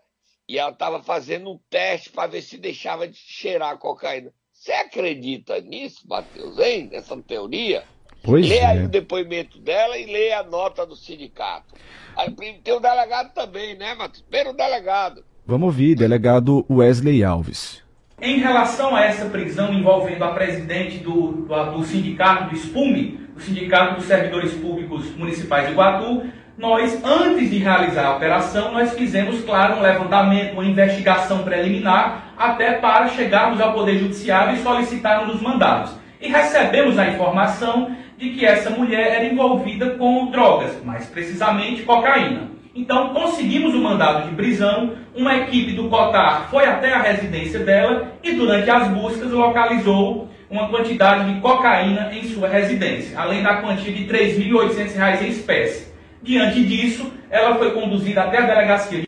e 0.47 0.59
ela 0.59 0.69
estava 0.69 1.01
fazendo 1.01 1.49
um 1.49 1.59
teste 1.67 2.11
para 2.11 2.27
ver 2.29 2.43
se 2.43 2.59
deixava 2.59 3.07
de 3.07 3.17
cheirar 3.17 3.71
a 3.71 3.77
cocaína. 3.77 4.31
Você 4.53 4.71
acredita 4.71 5.59
nisso, 5.59 6.07
Matheus, 6.07 6.59
hein? 6.59 6.89
Nessa 6.91 7.19
teoria? 7.19 7.85
Pois 8.21 8.47
lê 8.47 8.57
é. 8.57 8.65
aí 8.67 8.85
o 8.85 8.89
depoimento 8.89 9.59
dela 9.59 9.97
e 9.97 10.05
lê 10.05 10.31
a 10.31 10.43
nota 10.43 10.85
do 10.85 10.95
sindicato. 10.95 11.73
Aí 12.15 12.31
tem 12.61 12.73
o 12.73 12.79
delegado 12.79 13.33
também, 13.33 13.75
né, 13.75 13.95
Matheus? 13.95 14.21
Primeiro 14.21 14.51
o 14.51 14.53
delegado. 14.53 15.25
Vamos 15.43 15.65
ouvir, 15.65 15.95
delegado 15.95 16.63
Wesley 16.69 17.23
Alves. 17.23 17.86
Em 18.19 18.39
relação 18.39 18.95
a 18.95 19.05
essa 19.05 19.25
prisão 19.25 19.71
envolvendo 19.71 20.23
a 20.23 20.31
presidente 20.31 20.97
do, 20.97 21.33
do, 21.33 21.71
do 21.71 21.83
sindicato 21.83 22.49
do 22.49 22.55
SPUME, 22.55 23.19
o 23.35 23.39
Sindicato 23.39 23.93
dos 23.93 24.05
Servidores 24.05 24.53
Públicos 24.55 25.15
Municipais 25.15 25.67
de 25.67 25.73
Iguatu, 25.73 26.25
nós, 26.57 26.99
antes 27.05 27.51
de 27.51 27.59
realizar 27.59 28.07
a 28.07 28.15
operação, 28.15 28.71
nós 28.71 28.95
fizemos, 28.95 29.43
claro, 29.43 29.75
um 29.75 29.81
levantamento, 29.81 30.53
uma 30.53 30.65
investigação 30.65 31.43
preliminar, 31.43 32.33
até 32.35 32.71
para 32.71 33.07
chegarmos 33.09 33.61
ao 33.61 33.73
Poder 33.73 33.99
Judiciário 33.99 34.55
e 34.55 34.63
solicitarmos 34.63 35.35
os 35.35 35.41
mandados. 35.43 35.91
E 36.19 36.27
recebemos 36.27 36.97
a 36.97 37.07
informação 37.09 37.95
de 38.17 38.31
que 38.31 38.43
essa 38.43 38.71
mulher 38.71 39.17
era 39.17 39.25
envolvida 39.25 39.91
com 39.91 40.31
drogas, 40.31 40.83
mais 40.83 41.05
precisamente 41.05 41.83
cocaína. 41.83 42.56
Então 42.77 43.09
conseguimos 43.09 43.73
o 43.73 43.81
mandado 43.81 44.29
de 44.29 44.35
prisão, 44.35 44.91
uma 45.15 45.35
equipe 45.35 45.71
do 45.71 45.89
COTAR 45.89 46.47
foi 46.51 46.63
até 46.63 46.93
a 46.93 47.01
residência 47.01 47.59
dela 47.61 48.13
e 48.23 48.33
durante 48.33 48.69
as 48.69 48.87
buscas 48.89 49.31
localizou 49.31 50.29
uma 50.47 50.69
quantidade 50.69 51.33
de 51.33 51.41
cocaína 51.41 52.11
em 52.13 52.25
sua 52.25 52.47
residência, 52.47 53.19
além 53.19 53.41
da 53.41 53.55
quantia 53.61 53.91
de 53.91 54.03
R$ 54.03 54.35
3.800 54.35 55.21
em 55.23 55.29
espécie. 55.29 55.87
Diante 56.21 56.63
disso, 56.63 57.11
ela 57.31 57.55
foi 57.55 57.71
conduzida 57.71 58.21
até 58.21 58.37
a 58.37 58.45
delegacia 58.45 59.01
de 59.01 59.07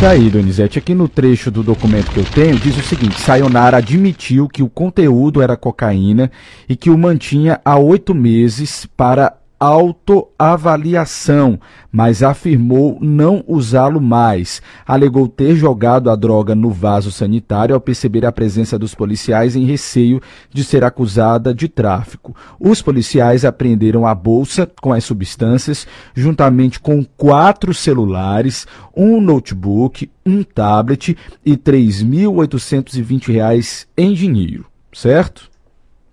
Tá 0.00 0.10
aí, 0.10 0.30
Donizete. 0.30 0.78
Aqui 0.78 0.94
no 0.94 1.08
trecho 1.08 1.48
do 1.50 1.62
documento 1.62 2.10
que 2.10 2.18
eu 2.18 2.24
tenho, 2.24 2.58
diz 2.58 2.76
o 2.76 2.82
seguinte: 2.82 3.20
Sayonara 3.20 3.76
admitiu 3.76 4.48
que 4.48 4.60
o 4.60 4.68
conteúdo 4.68 5.40
era 5.40 5.56
cocaína 5.56 6.28
e 6.68 6.74
que 6.74 6.90
o 6.90 6.98
mantinha 6.98 7.60
há 7.64 7.78
oito 7.78 8.12
meses 8.12 8.84
para 8.96 9.36
autoavaliação, 9.62 11.60
mas 11.90 12.20
afirmou 12.20 12.98
não 13.00 13.42
usá-lo 13.46 14.00
mais. 14.00 14.60
Alegou 14.84 15.28
ter 15.28 15.54
jogado 15.54 16.10
a 16.10 16.16
droga 16.16 16.52
no 16.52 16.70
vaso 16.70 17.12
sanitário 17.12 17.72
ao 17.72 17.80
perceber 17.80 18.26
a 18.26 18.32
presença 18.32 18.76
dos 18.76 18.92
policiais 18.92 19.54
em 19.54 19.64
receio 19.64 20.20
de 20.50 20.64
ser 20.64 20.82
acusada 20.82 21.54
de 21.54 21.68
tráfico. 21.68 22.34
Os 22.58 22.82
policiais 22.82 23.44
apreenderam 23.44 24.04
a 24.04 24.16
bolsa 24.16 24.68
com 24.80 24.92
as 24.92 25.04
substâncias, 25.04 25.86
juntamente 26.12 26.80
com 26.80 27.04
quatro 27.04 27.72
celulares, 27.72 28.66
um 28.96 29.20
notebook, 29.20 30.10
um 30.26 30.42
tablet 30.42 31.16
e 31.46 31.52
R$ 31.52 31.56
3.820 31.56 33.86
em 33.96 34.12
dinheiro, 34.12 34.66
certo? 34.92 35.48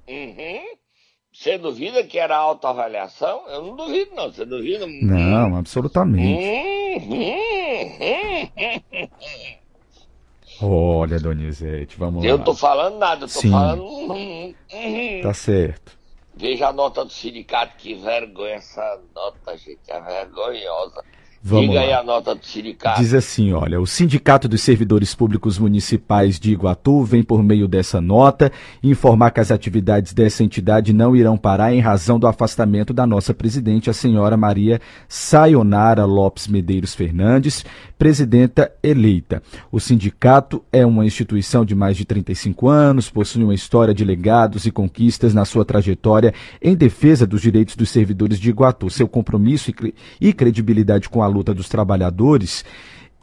Uhum. 0.08 0.69
Você 1.40 1.58
duvida 1.58 2.04
que 2.04 2.20
era 2.20 2.36
autoavaliação? 2.36 3.48
Eu 3.48 3.64
não 3.64 3.76
duvido, 3.78 4.14
não. 4.14 4.30
Você 4.30 4.44
duvida? 4.44 4.86
Não, 4.86 5.56
absolutamente. 5.56 6.38
Olha, 10.62 11.18
Donizete, 11.18 11.96
vamos 11.98 12.26
eu 12.26 12.36
lá. 12.36 12.42
Eu 12.42 12.44
tô 12.44 12.54
falando 12.54 12.98
nada, 12.98 13.24
eu 13.24 13.30
tô 13.30 13.40
Sim. 13.40 13.52
falando. 13.52 13.88
Tá 15.24 15.34
certo. 15.34 15.98
Veja 16.36 16.68
a 16.68 16.74
nota 16.74 17.06
do 17.06 17.12
sindicato, 17.14 17.78
que 17.78 17.96
vergonha 17.96 18.56
essa 18.56 19.00
nota, 19.16 19.58
gente. 19.58 19.80
É 19.88 20.02
vergonhosa. 20.02 21.06
Vamos 21.42 21.68
Diga 21.70 21.80
aí 21.80 21.90
lá. 21.92 22.00
a 22.00 22.04
nota 22.04 22.36
do 22.36 22.46
sindicato. 22.46 23.00
Diz 23.02 23.14
assim, 23.14 23.54
olha, 23.54 23.80
o 23.80 23.88
Sindicato 23.88 24.48
dos 24.50 24.62
Servidores 24.62 25.16
Públicos 25.16 25.58
Municipais 25.58 26.38
de 26.38 26.52
Iguatu 26.52 27.02
vem 27.04 27.24
por 27.24 27.42
meio 27.42 27.66
dessa 27.68 28.02
nota 28.02 28.52
informar 28.84 29.32
que 29.32 29.40
as 29.40 29.50
atividades 29.50 30.14
dessa 30.14 30.44
entidade 30.44 30.92
não 30.92 31.16
irão 31.16 31.38
parar 31.38 31.74
em 31.74 31.80
razão 31.80 32.20
do 32.20 32.28
afastamento 32.28 32.94
da 32.94 33.08
nossa 33.08 33.34
presidente, 33.34 33.90
a 33.90 33.94
senhora 33.94 34.36
Maria 34.36 34.82
Sayonara 35.08 36.04
Lopes 36.06 36.48
Medeiros 36.50 36.94
Fernandes, 36.94 37.64
presidenta 37.98 38.72
eleita. 38.84 39.42
O 39.72 39.80
sindicato 39.80 40.62
é 40.74 40.86
uma 40.86 41.06
instituição 41.06 41.64
de 41.64 41.74
mais 41.76 41.96
de 41.96 42.04
35 42.04 42.68
anos, 42.68 43.10
possui 43.10 43.44
uma 43.44 43.54
história 43.54 43.94
de 43.94 44.04
legados 44.04 44.66
e 44.66 44.72
conquistas 44.72 45.34
na 45.34 45.46
sua 45.46 45.64
trajetória 45.64 46.34
em 46.62 46.76
defesa 46.76 47.26
dos 47.26 47.42
direitos 47.42 47.76
dos 47.78 47.90
servidores 47.90 48.40
de 48.40 48.50
Iguatu. 48.50 48.90
Seu 48.90 49.08
compromisso 49.08 49.70
e 49.70 49.74
cre- 49.74 49.96
e 50.20 50.34
credibilidade 50.34 51.08
com 51.08 51.24
a 51.24 51.29
luta 51.30 51.54
dos 51.54 51.70
trabalhadores 51.70 52.66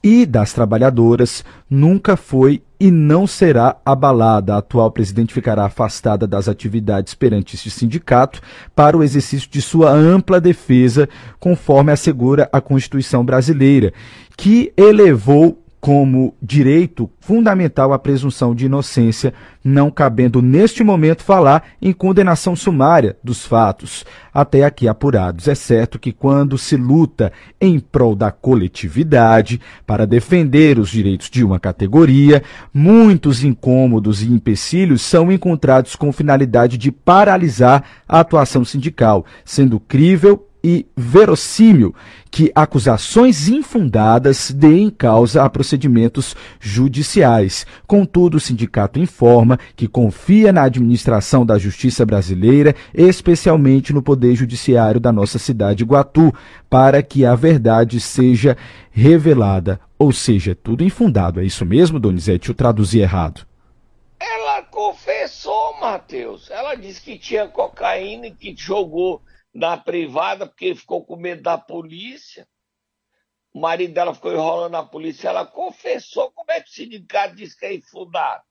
e 0.03 0.25
das 0.25 0.53
trabalhadoras 0.53 1.45
nunca 1.69 2.17
foi 2.17 2.63
e 2.79 2.91
não 2.91 3.27
será 3.27 3.77
abalada. 3.85 4.55
A 4.55 4.59
atual 4.59 4.91
presidente 4.91 5.35
ficará 5.35 5.65
afastada 5.65 6.27
das 6.27 6.49
atividades 6.49 7.15
perante 7.15 7.57
este 7.57 7.71
sindicato 7.71 8.41
para 8.75 8.97
o 8.97 9.03
exercício 9.03 9.51
de 9.51 9.61
sua 9.61 9.91
ampla 9.91 10.41
defesa, 10.41 11.09
conforme 11.41 11.91
assegura 11.91 12.49
a 12.53 12.61
Constituição 12.61 13.25
brasileira, 13.25 13.93
que 14.37 14.73
elevou 14.77 15.61
como 15.87 16.35
direito 16.43 17.09
fundamental 17.21 17.93
a 17.93 17.99
presunção 18.01 18.57
de 18.57 18.67
inocência, 18.67 19.33
não 19.63 19.89
cabendo 19.89 20.43
neste 20.43 20.83
momento 20.83 21.23
falar 21.23 21.63
em 21.81 21.93
condenação 21.93 22.57
sumária 22.57 23.17
dos 23.23 23.47
fatos, 23.47 24.05
até 24.35 24.65
aqui 24.65 24.89
apurados. 24.89 25.47
É 25.47 25.55
certo 25.55 25.97
que 25.97 26.11
quando 26.11 26.59
se 26.59 26.77
luta 26.77 27.33
em 27.61 27.79
prol 27.79 28.17
da 28.17 28.33
coletividade, 28.33 29.61
para 29.87 30.09
defender 30.09 30.77
os 30.77 30.91
direitos 30.91 31.31
de 31.31 31.45
uma 31.45 31.61
categoria, 31.61 32.43
muitos 32.75 33.45
incômodos 33.45 34.25
e 34.25 34.27
empecilhos 34.27 35.03
são 35.03 35.31
encontrados 35.31 35.95
com 35.95 36.11
finalidade 36.11 36.77
de 36.77 36.91
paralisar 36.91 37.85
a 38.09 38.19
atuação 38.19 38.65
sindical, 38.65 39.25
sendo 39.45 39.79
crível 39.79 40.49
e 40.67 40.85
verossímil 40.97 41.95
que 42.29 42.51
acusações 42.53 43.47
infundadas 43.47 44.51
deem 44.51 44.91
causa 44.91 45.45
a 45.45 45.49
procedimentos 45.49 46.35
judiciais. 46.59 47.65
Contudo, 47.87 48.37
o 48.37 48.41
sindicato 48.41 48.99
informa 48.99 49.61
que 49.77 49.87
confia 49.87 50.53
na 50.53 50.65
administração 50.65 51.47
da 51.47 51.57
justiça 51.57 52.05
brasileira, 52.05 52.75
especialmente 52.93 53.93
no 53.93 54.03
poder 54.03 54.35
judiciário 54.35 54.99
da 54.99 55.13
nossa 55.13 55.39
cidade 55.39 55.85
Iguatu, 55.85 56.35
para 56.69 57.01
que 57.01 57.25
a 57.25 57.37
verdade 57.37 58.01
seja 58.01 58.57
revelada. 58.91 59.79
Ou 59.97 60.13
seja, 60.13 60.51
é 60.51 60.57
tudo 60.57 60.83
infundado. 60.83 61.39
É 61.39 61.45
isso 61.45 61.65
mesmo, 61.65 62.01
Donizete? 62.01 62.49
Eu 62.49 62.57
traduzi 62.57 62.99
errado. 62.99 63.47
Ela 64.19 64.63
confessou, 64.63 65.79
Matheus. 65.81 66.51
Ela 66.51 66.75
disse 66.75 67.01
que 67.01 67.17
tinha 67.17 67.47
cocaína 67.47 68.27
e 68.27 68.33
que 68.33 68.53
jogou 68.57 69.23
na 69.57 69.77
privada 69.79 70.47
porque 70.47 70.75
ficou 70.75 71.05
com 71.05 71.17
medo 71.17 71.43
da 71.43 71.57
polícia. 71.57 72.47
O 73.55 73.61
marido 73.61 73.95
dela 73.95 74.15
ficou 74.15 74.33
enrolando 74.33 74.75
a 74.75 74.85
polícia. 74.85 75.29
Ela 75.29 75.47
confessou. 75.47 76.31
Como 76.33 76.51
é 76.53 76.61
que 76.61 76.69
o 76.69 76.73
sindicato 76.73 77.35
diz 77.35 77.55
que 77.55 77.65
é 77.65 77.75
infundado? 77.75 78.45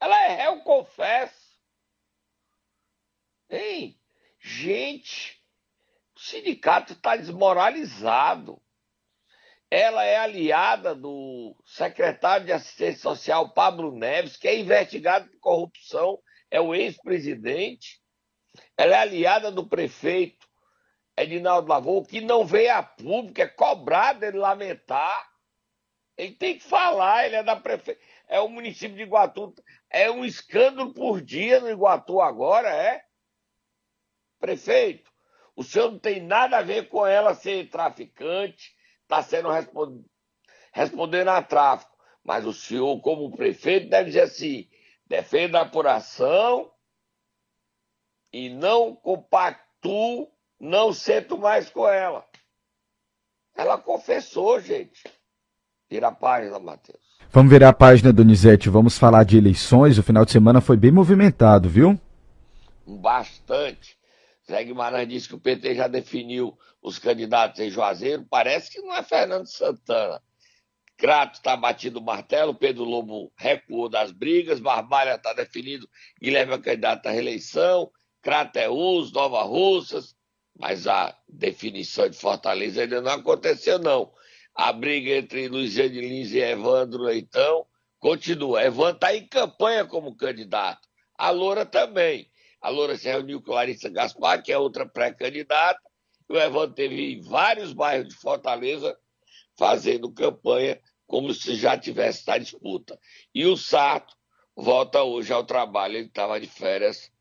Ela 0.00 0.24
é 0.26 0.36
réu, 0.36 0.60
confessa. 0.60 1.34
Hein? 3.50 4.00
Gente, 4.38 5.42
o 6.14 6.20
sindicato 6.20 6.92
está 6.92 7.16
desmoralizado. 7.16 8.62
Ela 9.68 10.04
é 10.04 10.18
aliada 10.18 10.94
do 10.94 11.56
secretário 11.64 12.46
de 12.46 12.52
Assistência 12.52 13.00
Social, 13.00 13.52
Pablo 13.52 13.90
Neves, 13.90 14.36
que 14.36 14.46
é 14.46 14.56
investigado 14.56 15.28
por 15.30 15.40
corrupção, 15.40 16.20
é 16.48 16.60
o 16.60 16.72
ex-presidente. 16.72 18.03
Ela 18.76 18.96
é 18.96 18.98
aliada 18.98 19.50
do 19.50 19.66
prefeito 19.66 20.46
Edinaldo 21.16 21.68
Lavou, 21.68 22.04
que 22.04 22.20
não 22.20 22.44
veio 22.44 22.74
a 22.74 22.82
público, 22.82 23.40
é 23.40 23.46
cobrado 23.46 24.24
ele 24.24 24.38
lamentar. 24.38 25.30
Ele 26.16 26.32
tem 26.32 26.58
que 26.58 26.64
falar, 26.64 27.26
ele 27.26 27.36
é 27.36 27.42
da 27.42 27.56
prefe... 27.56 27.98
é 28.28 28.40
o 28.40 28.48
município 28.48 28.96
de 28.96 29.02
Iguatu. 29.02 29.54
É 29.90 30.10
um 30.10 30.24
escândalo 30.24 30.92
por 30.92 31.20
dia 31.20 31.60
no 31.60 31.70
Iguatu 31.70 32.20
agora, 32.20 32.68
é? 32.68 33.04
Prefeito, 34.38 35.10
o 35.56 35.62
senhor 35.62 35.92
não 35.92 35.98
tem 35.98 36.20
nada 36.20 36.58
a 36.58 36.62
ver 36.62 36.88
com 36.88 37.06
ela 37.06 37.34
ser 37.34 37.68
traficante, 37.68 38.74
está 39.02 39.22
sendo 39.22 39.50
respond... 39.50 40.04
respondendo 40.72 41.28
a 41.28 41.42
tráfico. 41.42 41.94
Mas 42.22 42.44
o 42.44 42.52
senhor, 42.52 43.00
como 43.00 43.36
prefeito, 43.36 43.88
deve 43.88 44.06
dizer 44.06 44.22
assim: 44.22 44.68
defenda 45.06 45.58
a 45.58 45.62
apuração 45.62 46.73
e 48.34 48.48
não 48.48 48.96
compactuo, 48.96 50.28
não 50.58 50.92
sento 50.92 51.38
mais 51.38 51.70
com 51.70 51.86
ela. 51.86 52.26
Ela 53.56 53.78
confessou, 53.78 54.60
gente. 54.60 55.04
Vira 55.88 56.08
a 56.08 56.12
página, 56.12 56.58
Matheus. 56.58 56.98
Vamos 57.30 57.52
virar 57.52 57.68
a 57.68 57.72
página, 57.72 58.12
Donizete. 58.12 58.68
Vamos 58.68 58.98
falar 58.98 59.22
de 59.22 59.36
eleições. 59.36 59.98
O 59.98 60.02
final 60.02 60.24
de 60.24 60.32
semana 60.32 60.60
foi 60.60 60.76
bem 60.76 60.90
movimentado, 60.90 61.68
viu? 61.68 61.96
Bastante. 62.84 63.96
Zé 64.50 64.64
Guimarães 64.64 65.08
disse 65.08 65.28
que 65.28 65.36
o 65.36 65.40
PT 65.40 65.76
já 65.76 65.86
definiu 65.86 66.58
os 66.82 66.98
candidatos 66.98 67.60
em 67.60 67.70
Juazeiro. 67.70 68.26
Parece 68.28 68.68
que 68.68 68.80
não 68.80 68.96
é 68.96 69.02
Fernando 69.04 69.46
Santana. 69.46 70.20
Crato 70.96 71.34
está 71.34 71.56
batido 71.56 72.00
o 72.00 72.04
martelo, 72.04 72.52
Pedro 72.52 72.82
Lobo 72.82 73.32
recuou 73.36 73.88
das 73.88 74.10
brigas, 74.10 74.60
Barbalha 74.60 75.14
está 75.14 75.32
definido, 75.32 75.88
Guilherme 76.20 76.54
é 76.54 76.58
candidato 76.58 77.06
à 77.06 77.10
reeleição, 77.10 77.90
Crateus, 78.24 79.12
Nova 79.12 79.42
Russas, 79.42 80.16
mas 80.58 80.86
a 80.86 81.14
definição 81.28 82.08
de 82.08 82.16
Fortaleza 82.16 82.80
ainda 82.80 83.02
não 83.02 83.12
aconteceu, 83.12 83.78
não. 83.78 84.10
A 84.54 84.72
briga 84.72 85.10
entre 85.10 85.46
Luiziane 85.46 86.00
Lins 86.00 86.32
e 86.32 86.38
Evandro 86.38 87.02
Leitão 87.02 87.66
continua. 87.98 88.64
Evandro 88.64 88.94
está 88.94 89.14
em 89.14 89.26
campanha 89.26 89.84
como 89.84 90.16
candidato. 90.16 90.88
A 91.18 91.28
Loura 91.28 91.66
também. 91.66 92.30
A 92.62 92.70
Loura 92.70 92.96
se 92.96 93.06
reuniu 93.08 93.42
com 93.42 93.52
Larissa 93.52 93.90
Gaspar, 93.90 94.42
que 94.42 94.50
é 94.50 94.58
outra 94.58 94.88
pré-candidata. 94.88 95.80
O 96.26 96.36
Evandro 96.36 96.74
teve 96.74 97.12
em 97.12 97.20
vários 97.20 97.74
bairros 97.74 98.08
de 98.08 98.14
Fortaleza 98.14 98.96
fazendo 99.58 100.10
campanha 100.10 100.80
como 101.06 101.34
se 101.34 101.56
já 101.56 101.76
tivesse 101.76 102.26
na 102.26 102.38
disputa. 102.38 102.98
E 103.34 103.44
o 103.44 103.56
Sato 103.56 104.16
volta 104.56 105.02
hoje 105.02 105.32
ao 105.32 105.44
trabalho. 105.44 105.96
Ele 105.96 106.06
estava 106.06 106.40
de 106.40 106.46
férias, 106.46 107.12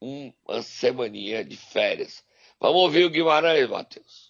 uma 0.00 0.62
semaninha 0.62 1.44
de 1.44 1.56
férias. 1.56 2.22
Vamos 2.60 2.82
ouvir 2.82 3.04
o 3.04 3.10
Guimarães, 3.10 3.68
Matheus. 3.68 4.28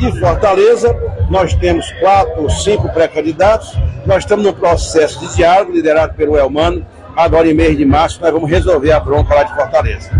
Em 0.00 0.18
Fortaleza, 0.18 0.94
nós 1.30 1.54
temos 1.54 1.90
quatro 2.00 2.42
ou 2.42 2.50
cinco 2.50 2.88
pré-candidatos. 2.92 3.72
Nós 4.06 4.24
estamos 4.24 4.44
num 4.44 4.52
processo 4.52 5.20
de 5.20 5.36
diálogo 5.36 5.72
liderado 5.72 6.14
pelo 6.14 6.36
Elmano. 6.36 6.86
Agora, 7.16 7.48
em 7.48 7.54
mês 7.54 7.76
de 7.76 7.84
março, 7.84 8.20
nós 8.20 8.32
vamos 8.32 8.50
resolver 8.50 8.92
a 8.92 9.00
bronca 9.00 9.34
lá 9.34 9.42
de 9.44 9.54
Fortaleza. 9.54 10.10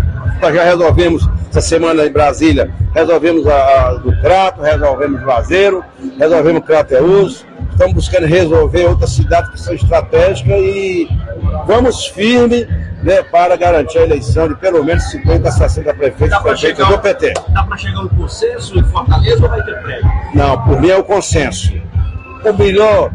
Nós 0.41 0.53
já 0.53 0.63
resolvemos 0.63 1.27
essa 1.49 1.61
semana 1.61 2.05
em 2.05 2.11
Brasília, 2.11 2.73
resolvemos 2.93 3.47
a, 3.47 3.87
a 3.87 3.93
do 3.95 4.11
Crato, 4.21 4.61
resolvemos 4.61 5.21
Juazeiro, 5.21 5.83
resolvemos 6.19 6.65
Crateus. 6.65 7.45
Estamos 7.71 7.93
buscando 7.93 8.27
resolver 8.27 8.85
outras 8.85 9.11
cidades 9.11 9.49
que 9.51 9.59
são 9.59 9.73
estratégicas 9.73 10.61
e 10.61 11.07
vamos 11.65 12.07
firme 12.07 12.67
né, 13.05 13.21
para 13.21 13.55
garantir 13.55 13.99
a 13.99 14.01
eleição 14.01 14.47
de 14.47 14.55
pelo 14.55 14.83
menos 14.83 15.03
50 15.11 15.47
a 15.47 15.51
60 15.51 15.93
prefeitos 15.93 16.37
prefeitos 16.39 16.87
do 16.87 16.97
PT. 16.97 17.33
Dá 17.49 17.63
para 17.63 17.77
chegar 17.77 18.01
um 18.01 18.07
consenso 18.09 18.79
em 18.79 18.83
Fortaleza 18.83 19.43
ou 19.43 19.49
vai 19.49 19.63
ter 19.63 19.79
prédio? 19.83 20.11
Não, 20.33 20.63
por 20.63 20.81
mim 20.81 20.89
é 20.89 20.97
o 20.97 21.03
consenso. 21.03 21.71
O 22.43 22.53
melhor, 22.53 23.11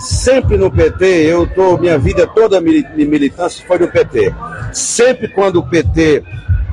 sempre 0.00 0.56
no 0.56 0.68
PT, 0.68 1.04
eu 1.04 1.46
tô, 1.46 1.78
minha 1.78 1.96
vida 1.96 2.26
toda 2.26 2.60
de 2.60 3.06
militância 3.06 3.64
foi 3.68 3.78
no 3.78 3.86
PT. 3.86 4.34
Sempre 4.72 5.28
quando 5.28 5.60
o 5.60 5.62
PT 5.62 6.24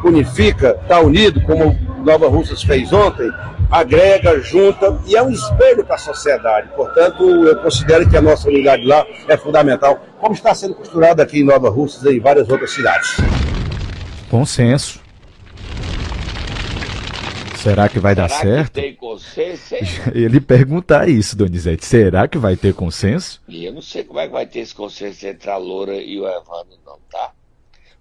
unifica, 0.03 0.77
está 0.81 0.99
unido, 0.99 1.41
como 1.41 1.77
Nova 2.03 2.27
Russas 2.27 2.63
fez 2.63 2.91
ontem, 2.93 3.29
agrega, 3.69 4.39
junta 4.39 4.97
e 5.05 5.15
é 5.15 5.21
um 5.21 5.29
espelho 5.29 5.83
para 5.86 5.95
a 5.95 5.99
sociedade. 5.99 6.69
Portanto, 6.75 7.23
eu 7.23 7.57
considero 7.62 8.10
que 8.10 8.15
a 8.15 8.21
nossa 8.21 8.47
unidade 8.47 8.86
lá 8.86 9.05
é 9.27 9.38
fundamental, 9.38 9.99
como 10.19 10.33
está 10.33 10.53
sendo 10.53 10.75
costurada 10.75 11.23
aqui 11.23 11.39
em 11.39 11.43
Nova 11.43 11.69
Russas 11.69 12.03
e 12.03 12.17
em 12.17 12.19
várias 12.19 12.49
outras 12.49 12.71
cidades. 12.71 13.17
Consenso. 14.29 15.01
Será 17.57 17.89
que 17.89 17.99
vai 17.99 18.15
Será 18.15 18.27
dar 18.27 18.33
certo? 18.33 18.73
Que 18.75 18.81
tem 18.81 18.95
consenso, 18.95 19.75
hein? 19.75 19.81
Ele 20.15 20.39
perguntar 20.39 21.10
isso, 21.10 21.36
Donizete. 21.36 21.86
Será 21.86 22.27
que 22.27 22.38
vai 22.38 22.55
ter 22.55 22.73
consenso? 22.73 23.41
E 23.47 23.65
eu 23.65 23.73
não 23.73 23.81
sei 23.81 24.05
como 24.05 24.19
é 24.19 24.27
que 24.27 24.31
vai 24.31 24.45
ter 24.45 24.60
esse 24.60 24.73
consenso 24.73 25.27
entre 25.27 25.49
a 25.49 25.57
Loura 25.57 25.95
e 25.95 26.17
o 26.17 26.25
Evandro, 26.25 26.77
não, 26.86 26.97
tá? 27.12 27.31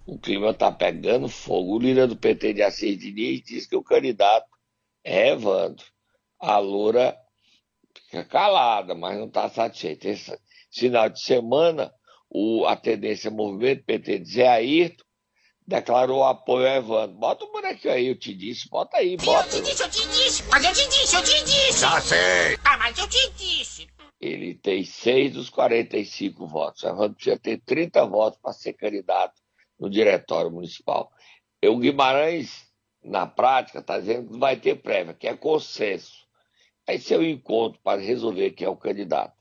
O 0.07 0.17
clima 0.17 0.53
tá 0.53 0.71
pegando 0.71 1.27
fogo. 1.27 1.75
O 1.75 1.79
líder 1.79 2.07
do 2.07 2.15
PT 2.15 2.53
de 2.53 2.63
Assis 2.63 2.97
Diniz 2.97 3.41
diz 3.43 3.67
que 3.67 3.75
o 3.75 3.83
candidato 3.83 4.47
é 5.03 5.31
Evandro. 5.31 5.85
A 6.39 6.57
Loura 6.59 7.17
fica 8.05 8.23
calada, 8.23 8.95
mas 8.95 9.17
não 9.17 9.27
está 9.27 9.49
satisfeita. 9.49 10.07
Esse 10.07 10.39
final 10.71 11.09
de 11.09 11.21
semana, 11.21 11.93
o, 12.29 12.65
a 12.65 12.77
tendência 12.77 13.29
Movimento 13.29 13.83
PT 13.83 14.19
de 14.19 14.31
Zé 14.31 14.47
Ayrton 14.47 15.03
declarou 15.67 16.23
apoio 16.23 16.67
a 16.67 16.75
Evandro. 16.77 17.17
Bota 17.17 17.43
o 17.43 17.51
bonequinho 17.51 17.93
aí, 17.93 18.07
eu 18.07 18.17
te 18.17 18.33
disse. 18.33 18.69
Bota 18.69 18.95
aí, 18.95 19.17
bota. 19.17 19.57
Eu 19.57 19.61
te 19.61 19.69
disse, 19.69 19.83
eu 19.83 19.89
te 19.89 20.07
disse. 20.07 20.43
Mas 20.49 20.63
eu 20.63 20.73
te 20.73 20.87
disse, 20.87 21.15
eu 21.17 21.23
te 21.23 21.43
disse. 21.43 21.81
Já 21.81 21.99
sei. 21.99 22.57
Ah, 22.63 22.77
mas 22.77 22.97
eu 22.97 23.09
te 23.09 23.29
disse. 23.31 23.85
Ele 24.21 24.55
tem 24.55 24.85
6 24.85 25.33
dos 25.33 25.49
45 25.49 26.47
votos. 26.47 26.83
Evandro 26.85 27.15
precisa 27.15 27.37
ter 27.37 27.57
30 27.57 28.05
votos 28.05 28.39
para 28.41 28.53
ser 28.53 28.71
candidato 28.71 29.45
no 29.79 29.89
diretório 29.89 30.51
municipal. 30.51 31.11
E 31.61 31.67
o 31.67 31.77
Guimarães, 31.77 32.67
na 33.03 33.25
prática, 33.25 33.79
está 33.79 33.99
dizendo 33.99 34.29
que 34.29 34.39
vai 34.39 34.55
ter 34.55 34.75
prévia, 34.75 35.13
que 35.13 35.27
é 35.27 35.35
consenso. 35.35 36.25
Aí 36.87 36.99
seu 36.99 37.23
encontro 37.23 37.79
para 37.83 38.01
resolver 38.01 38.51
quem 38.51 38.65
é 38.65 38.69
o 38.69 38.75
candidato. 38.75 39.33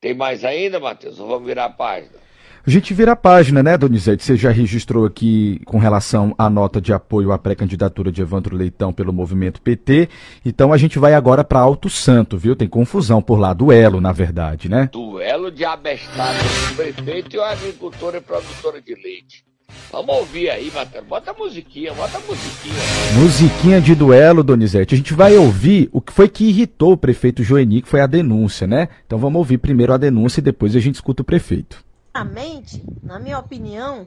Tem 0.00 0.14
mais 0.14 0.44
ainda, 0.44 0.80
Matheus? 0.80 1.20
Ou 1.20 1.28
vamos 1.28 1.46
virar 1.46 1.66
a 1.66 1.70
página? 1.70 2.18
A 2.64 2.70
gente 2.70 2.94
vira 2.94 3.12
a 3.12 3.16
página, 3.16 3.60
né, 3.60 3.76
Donizete? 3.76 4.22
Você 4.22 4.36
já 4.36 4.50
registrou 4.52 5.04
aqui 5.04 5.60
com 5.64 5.78
relação 5.78 6.32
à 6.38 6.48
nota 6.48 6.80
de 6.80 6.92
apoio 6.92 7.32
à 7.32 7.38
pré-candidatura 7.38 8.12
de 8.12 8.22
Evandro 8.22 8.56
Leitão 8.56 8.92
pelo 8.92 9.12
movimento 9.12 9.60
PT. 9.60 10.08
Então 10.44 10.72
a 10.72 10.76
gente 10.76 10.96
vai 10.96 11.12
agora 11.12 11.42
para 11.42 11.58
Alto 11.58 11.90
Santo, 11.90 12.38
viu? 12.38 12.54
Tem 12.54 12.68
confusão 12.68 13.20
por 13.20 13.36
lá, 13.36 13.52
duelo, 13.52 14.00
na 14.00 14.12
verdade, 14.12 14.68
né? 14.68 14.88
Duelo 14.92 15.50
de 15.50 15.64
abestado 15.64 16.38
entre 16.38 16.72
o 16.72 16.76
prefeito 16.76 17.34
e 17.34 17.38
o 17.40 17.42
agricultor 17.42 18.14
e 18.14 18.20
produtora 18.20 18.80
de 18.80 18.94
leite. 18.94 19.44
Vamos 19.90 20.16
ouvir 20.16 20.48
aí, 20.48 20.70
Matheus. 20.70 21.04
Bota 21.06 21.30
a 21.30 21.34
musiquinha, 21.34 21.92
bota 21.92 22.16
a 22.16 22.20
musiquinha. 22.20 22.74
Musiquinha 23.20 23.80
de 23.80 23.94
duelo, 23.94 24.42
Donizete. 24.42 24.94
A 24.94 24.96
gente 24.96 25.12
vai 25.12 25.36
ouvir 25.36 25.90
o 25.92 26.00
que 26.00 26.12
foi 26.12 26.28
que 26.28 26.44
irritou 26.44 26.92
o 26.92 26.96
prefeito 26.96 27.42
Joeni, 27.42 27.82
que 27.82 27.88
foi 27.88 28.00
a 28.00 28.06
denúncia, 28.06 28.66
né? 28.66 28.88
Então 29.06 29.18
vamos 29.18 29.38
ouvir 29.38 29.58
primeiro 29.58 29.92
a 29.92 29.98
denúncia 29.98 30.40
e 30.40 30.42
depois 30.42 30.74
a 30.74 30.80
gente 30.80 30.94
escuta 30.94 31.22
o 31.22 31.24
prefeito. 31.24 31.84
Sinceramente, 32.06 32.82
na 33.02 33.18
minha 33.18 33.38
opinião, 33.38 34.06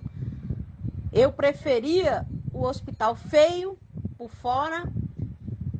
eu 1.13 1.31
preferia 1.31 2.25
o 2.51 2.63
hospital 2.63 3.15
feio 3.15 3.77
por 4.17 4.29
fora 4.29 4.91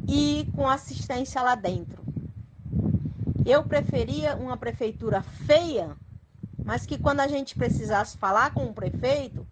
e 0.08 0.48
com 0.56 0.68
assistência 0.68 1.42
lá 1.42 1.56
dentro. 1.56 2.04
Eu 3.46 3.64
preferia 3.64 4.36
uma 4.36 4.58
prefeitura 4.58 5.22
feia, 5.22 5.96
mas 6.64 6.86
que 6.86 6.98
quando 6.98 7.20
a 7.20 7.28
gente 7.28 7.56
precisasse 7.56 8.18
falar 8.18 8.54
com 8.54 8.66
o 8.66 8.74
prefeito, 8.74 9.46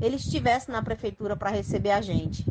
ele 0.00 0.16
estivesse 0.16 0.70
na 0.70 0.82
prefeitura 0.82 1.36
para 1.36 1.50
receber 1.50 1.90
a 1.90 2.00
gente. 2.00 2.46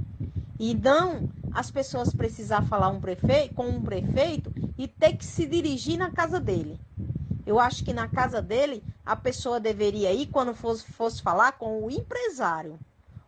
E 0.60 0.74
não 0.74 1.30
as 1.54 1.72
pessoas 1.72 2.14
precisar 2.14 2.64
falar 2.64 2.90
um 2.90 3.00
prefeito, 3.00 3.54
com 3.54 3.68
um 3.68 3.82
prefeito 3.82 4.52
e 4.78 4.88
ter 4.88 5.16
que 5.16 5.26
se 5.26 5.46
dirigir 5.46 5.98
na 5.98 6.12
casa 6.12 6.40
dele. 6.40 6.80
Eu 7.46 7.60
acho 7.60 7.84
que 7.84 7.94
na 7.94 8.08
casa 8.08 8.42
dele 8.42 8.84
a 9.06 9.16
pessoa 9.16 9.60
deveria 9.60 10.12
ir 10.14 10.28
quando 10.28 10.54
fosse, 10.54 10.86
fosse 10.92 11.22
falar 11.22 11.54
com 11.54 11.84
o 11.84 11.90
empresário 11.90 12.78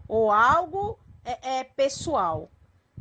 ou 0.08 0.32
algo 0.32 0.99
é, 1.23 1.60
é, 1.60 1.63
pessoal. 1.63 2.49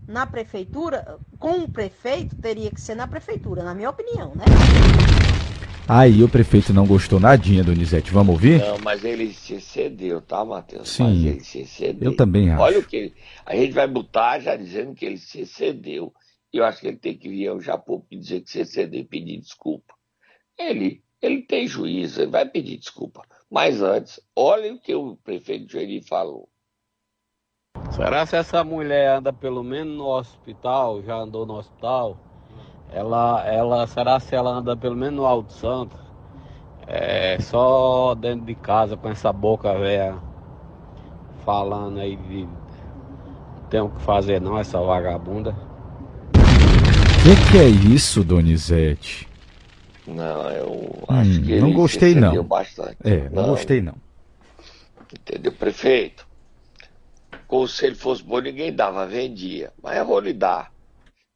Na 0.06 0.26
prefeitura, 0.26 1.18
com 1.38 1.64
o 1.64 1.68
prefeito, 1.70 2.36
teria 2.36 2.70
que 2.70 2.80
ser 2.80 2.94
na 2.94 3.06
prefeitura, 3.06 3.62
na 3.62 3.74
minha 3.74 3.90
opinião, 3.90 4.34
né? 4.34 4.44
Aí 5.88 6.22
o 6.22 6.28
prefeito 6.28 6.74
não 6.74 6.86
gostou 6.86 7.18
nadinha, 7.18 7.64
Donizete. 7.64 8.10
Vamos 8.10 8.34
ouvir? 8.34 8.60
Não, 8.60 8.78
mas 8.84 9.02
ele 9.04 9.32
se 9.32 9.54
excedeu, 9.54 10.20
tá, 10.20 10.44
Matheus? 10.44 10.88
Sim, 10.90 11.04
Mas 11.04 11.24
ele 11.24 11.40
se 11.40 11.60
excedeu. 11.60 12.10
eu 12.10 12.16
também 12.16 12.50
acho. 12.50 12.62
Olha 12.62 12.78
o 12.78 12.84
que 12.84 12.96
ele... 12.96 13.14
A 13.46 13.56
gente 13.56 13.72
vai 13.72 13.86
botar 13.88 14.38
já 14.38 14.54
dizendo 14.54 14.94
que 14.94 15.06
ele 15.06 15.16
se 15.16 15.40
excedeu. 15.40 16.12
E 16.52 16.58
eu 16.58 16.64
acho 16.66 16.80
que 16.80 16.88
ele 16.88 16.98
tem 16.98 17.16
que 17.16 17.28
vir 17.28 17.48
ao 17.48 17.58
Japão 17.60 18.04
e 18.10 18.18
dizer 18.18 18.42
que 18.42 18.50
se 18.50 18.60
excedeu 18.60 19.00
e 19.00 19.04
pedir 19.04 19.38
desculpa. 19.38 19.94
Ele, 20.58 21.02
ele 21.22 21.40
tem 21.42 21.66
juízo, 21.66 22.20
ele 22.20 22.30
vai 22.30 22.46
pedir 22.46 22.76
desculpa. 22.76 23.22
Mas 23.50 23.80
antes, 23.80 24.20
olha 24.36 24.74
o 24.74 24.78
que 24.78 24.94
o 24.94 25.16
prefeito 25.16 25.72
Joeli 25.72 26.02
falou. 26.02 26.50
Será 27.92 28.26
se 28.26 28.36
essa 28.36 28.62
mulher 28.62 29.16
anda 29.16 29.32
pelo 29.32 29.62
menos 29.62 29.96
no 29.96 30.06
hospital, 30.06 31.02
já 31.02 31.14
andou 31.16 31.46
no 31.46 31.54
hospital? 31.54 32.18
Ela, 32.92 33.44
ela, 33.46 33.86
será 33.86 34.18
se 34.18 34.34
ela 34.34 34.50
anda 34.50 34.76
pelo 34.76 34.96
menos 34.96 35.14
no 35.16 35.26
Alto 35.26 35.52
Santo? 35.52 35.96
É, 36.86 37.38
só 37.40 38.14
dentro 38.14 38.46
de 38.46 38.54
casa 38.54 38.96
com 38.96 39.08
essa 39.08 39.32
boca 39.32 39.76
velha 39.78 40.16
falando 41.44 41.98
aí 42.00 42.16
de 42.16 42.42
não 42.42 43.68
tem 43.70 43.80
o 43.80 43.88
que 43.90 44.00
fazer 44.02 44.40
não, 44.40 44.58
essa 44.58 44.80
vagabunda. 44.80 45.54
O 46.34 47.22
que, 47.22 47.52
que 47.52 47.58
é 47.58 47.68
isso, 47.68 48.24
Donizete? 48.24 49.28
Não, 50.06 50.50
eu 50.50 50.90
acho 51.08 51.40
Hum, 51.40 51.44
que 51.44 51.52
ele 51.52 51.60
não 51.60 51.72
gostei, 51.74 52.14
não. 52.14 52.42
bastante. 52.44 52.96
É, 53.04 53.28
não, 53.28 53.44
gostei 53.50 53.80
não. 53.82 53.94
Entendeu, 55.12 55.52
prefeito? 55.52 56.26
Como 57.46 57.66
se 57.68 57.86
ele 57.86 57.94
fosse 57.94 58.22
bom, 58.22 58.40
ninguém 58.40 58.72
dava, 58.72 59.06
vendia. 59.06 59.70
Mas 59.82 59.96
eu 59.98 60.06
vou 60.06 60.20
lhe 60.20 60.32
dar. 60.32 60.70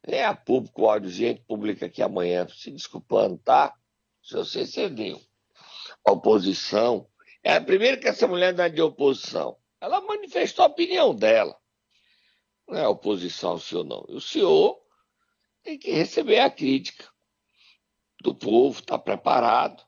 Vem 0.07 0.23
a 0.23 0.35
público, 0.35 0.83
o 0.83 0.91
áudiozinho, 0.91 1.31
a 1.31 1.33
gente 1.35 1.45
publica 1.47 1.87
aqui 1.87 2.03
amanhã, 2.03 2.47
se 2.49 2.71
desculpando, 2.71 3.39
tá? 3.39 3.75
Se 4.23 4.35
você 4.35 4.67
cedeu. 4.67 5.21
A 6.05 6.13
oposição. 6.13 7.09
É 7.45 7.55
a 7.55 7.61
primeira 7.61 7.97
que 7.97 8.09
essa 8.09 8.27
mulher 8.27 8.55
não 8.55 8.65
é 8.65 8.69
de 8.69 8.83
oposição. 8.83 9.57
Ela 9.81 10.01
manifestou 10.01 10.65
a 10.65 10.69
opinião 10.69 11.15
dela. 11.15 11.57
Não 12.69 12.79
é 12.79 12.87
oposição 12.87 13.59
senhor, 13.59 13.85
não. 13.85 14.05
O 14.09 14.21
senhor 14.21 14.81
tem 15.63 15.79
que 15.79 15.91
receber 15.91 16.41
a 16.41 16.51
crítica 16.51 17.09
do 18.21 18.35
povo, 18.35 18.81
está 18.81 18.99
preparado, 18.99 19.85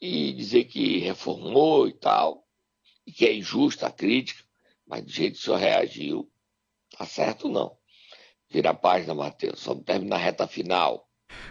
e 0.00 0.32
dizer 0.32 0.64
que 0.64 0.98
reformou 0.98 1.88
e 1.88 1.92
tal, 1.92 2.46
e 3.06 3.12
que 3.12 3.26
é 3.26 3.34
injusta 3.34 3.86
a 3.86 3.92
crítica, 3.92 4.44
mas 4.86 5.02
do 5.04 5.10
jeito 5.10 5.34
que 5.34 5.40
o 5.40 5.42
senhor 5.42 5.56
reagiu, 5.56 6.30
tá 6.96 7.06
certo 7.06 7.48
não. 7.48 7.75
Vira 8.56 8.70
a 8.70 8.74
página, 8.74 9.14
Matheus. 9.14 9.62
Vamos 9.66 9.84
terminar 9.84 10.16
a 10.16 10.18
reta 10.18 10.46
final. 10.46 11.04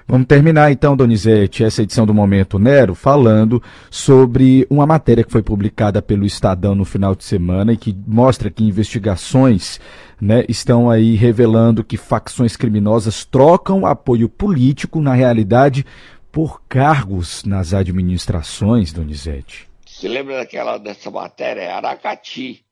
Vamos 0.08 0.26
terminar 0.26 0.72
então, 0.72 0.98
Donizete, 0.98 1.64
essa 1.64 1.84
edição 1.84 2.04
do 2.04 2.16
Momento 2.16 2.58
Nero, 2.58 2.96
falando 2.96 3.62
sobre 3.92 4.66
uma 4.72 4.88
matéria 4.88 5.24
que 5.24 5.32
foi 5.32 5.44
publicada 5.44 6.02
pelo 6.02 6.26
Estadão 6.26 6.74
no 6.74 6.84
final 6.84 7.14
de 7.14 7.24
semana 7.24 7.74
e 7.74 7.78
que 7.78 7.96
mostra 8.08 8.50
que 8.50 8.64
investigações 8.64 9.80
né, 10.20 10.46
estão 10.50 10.90
aí 10.90 11.14
revelando 11.14 11.84
que 11.84 11.96
facções 11.96 12.58
criminosas 12.58 13.24
trocam 13.24 13.86
apoio 13.86 14.28
político, 14.28 15.00
na 15.00 15.14
realidade, 15.14 15.86
por 16.32 16.64
cargos 16.68 17.44
nas 17.44 17.72
administrações, 17.72 18.92
Donizete. 18.92 19.70
Se 19.86 20.08
lembra 20.08 20.38
daquela 20.38 20.80
dessa 20.80 21.12
matéria? 21.12 21.62
É 21.62 21.72
Aracati. 21.72 22.66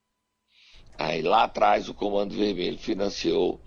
Aí 0.97 1.21
lá 1.21 1.43
atrás 1.43 1.87
o 1.87 1.93
Comando 1.93 2.35
Vermelho 2.35 2.79
financiou 2.79 3.61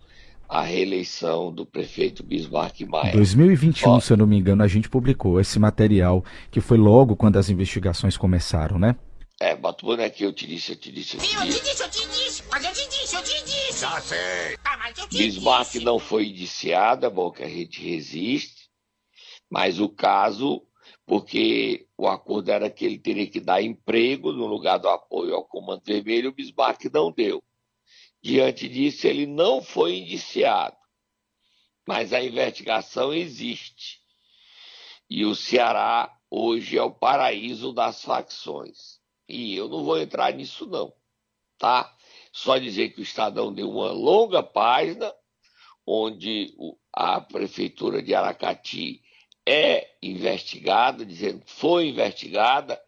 a 0.48 0.62
reeleição 0.62 1.52
do 1.52 1.66
prefeito 1.66 2.22
Bismarck 2.22 2.80
Maia. 2.82 3.12
2021, 3.12 3.90
Ó, 3.90 4.00
se 4.00 4.12
eu 4.12 4.16
não 4.16 4.26
me 4.26 4.36
engano, 4.38 4.62
a 4.62 4.68
gente 4.68 4.88
publicou 4.88 5.40
esse 5.40 5.58
material, 5.58 6.24
que 6.50 6.60
foi 6.60 6.78
logo 6.78 7.16
quando 7.16 7.36
as 7.36 7.48
investigações 7.50 8.16
começaram, 8.16 8.78
né? 8.78 8.96
É, 9.40 9.54
bota 9.54 9.84
o 9.84 9.88
bonequinho, 9.88 10.28
eu 10.28 10.32
te 10.32 10.46
disse, 10.46 10.72
eu 10.72 10.76
te 10.76 10.90
disse, 10.90 11.16
eu 11.16 11.20
te 11.20 11.34
Eu 11.34 11.40
te 11.42 11.46
disse. 11.48 11.62
disse, 11.62 11.82
eu 11.82 11.90
te 11.90 12.06
disse. 12.08 12.42
Mas 12.50 12.64
eu 12.64 12.72
te 12.72 12.88
disse, 12.88 13.16
eu 13.16 13.22
te 13.22 13.44
disse. 13.44 13.80
Já 13.80 14.00
sei. 14.00 14.56
Ah, 14.64 14.76
mas 14.78 14.96
eu 14.98 15.06
te 15.08 15.18
Bismarck 15.18 15.72
disse. 15.72 15.84
não 15.84 15.98
foi 15.98 16.28
indiciado, 16.28 17.04
é 17.04 17.10
bom 17.10 17.30
que 17.30 17.42
a 17.42 17.48
gente 17.48 17.82
resiste, 17.86 18.70
mas 19.50 19.78
o 19.78 19.88
caso 19.88 20.62
porque 21.04 21.86
o 21.96 22.08
acordo 22.08 22.50
era 22.50 22.68
que 22.68 22.84
ele 22.84 22.98
teria 22.98 23.26
que 23.28 23.38
dar 23.40 23.62
emprego 23.62 24.32
no 24.32 24.46
lugar 24.46 24.78
do 24.78 24.88
apoio 24.88 25.34
ao 25.34 25.44
Comando 25.44 25.82
Vermelho, 25.84 26.30
o 26.30 26.32
Bismarck 26.34 26.84
não 26.92 27.12
deu. 27.12 27.40
Diante 28.26 28.68
disso, 28.68 29.06
ele 29.06 29.24
não 29.24 29.62
foi 29.62 29.98
indiciado, 29.98 30.76
mas 31.86 32.12
a 32.12 32.20
investigação 32.20 33.14
existe. 33.14 34.00
E 35.08 35.24
o 35.24 35.32
Ceará 35.32 36.12
hoje 36.28 36.76
é 36.76 36.82
o 36.82 36.90
paraíso 36.90 37.72
das 37.72 38.02
facções. 38.02 38.98
E 39.28 39.54
eu 39.54 39.68
não 39.68 39.84
vou 39.84 39.96
entrar 39.96 40.32
nisso, 40.32 40.66
não, 40.66 40.92
tá? 41.56 41.96
Só 42.32 42.58
dizer 42.58 42.88
que 42.88 42.98
o 42.98 43.04
Estadão 43.04 43.54
deu 43.54 43.70
uma 43.70 43.92
longa 43.92 44.42
página, 44.42 45.14
onde 45.86 46.52
a 46.92 47.20
Prefeitura 47.20 48.02
de 48.02 48.12
Aracati 48.12 49.04
é 49.46 49.88
investigada, 50.02 51.06
dizendo 51.06 51.44
que 51.44 51.52
foi 51.52 51.90
investigada, 51.90 52.82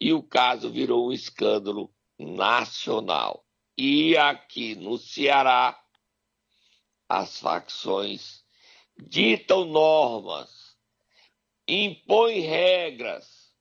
e 0.00 0.14
o 0.14 0.22
caso 0.22 0.70
virou 0.70 1.08
um 1.08 1.12
escândalo 1.12 1.94
nacional. 2.18 3.44
E 3.80 4.16
aqui 4.16 4.74
no 4.74 4.98
Ceará, 4.98 5.80
as 7.08 7.38
facções 7.38 8.42
ditam 8.98 9.64
normas, 9.64 10.50
impõem 11.68 12.40
regras, 12.40 13.52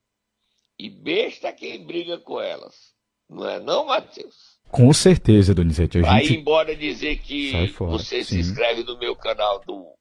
e 0.80 0.90
besta 0.90 1.54
quem 1.54 1.86
briga 1.86 2.18
com 2.18 2.42
elas. 2.42 2.96
Não 3.30 3.48
é 3.48 3.60
não, 3.60 3.86
Matheus? 3.86 4.58
Com 4.72 4.92
certeza, 4.92 5.54
Donizete. 5.54 6.00
A 6.00 6.20
gente... 6.20 6.40
embora 6.40 6.76
dizer 6.76 7.20
que 7.20 7.68
fora, 7.70 7.92
você 7.92 8.24
sim. 8.24 8.36
se 8.36 8.40
inscreve 8.40 8.84
no 8.84 8.98
meu 8.98 9.16
canal 9.16 9.64
do 9.66 9.94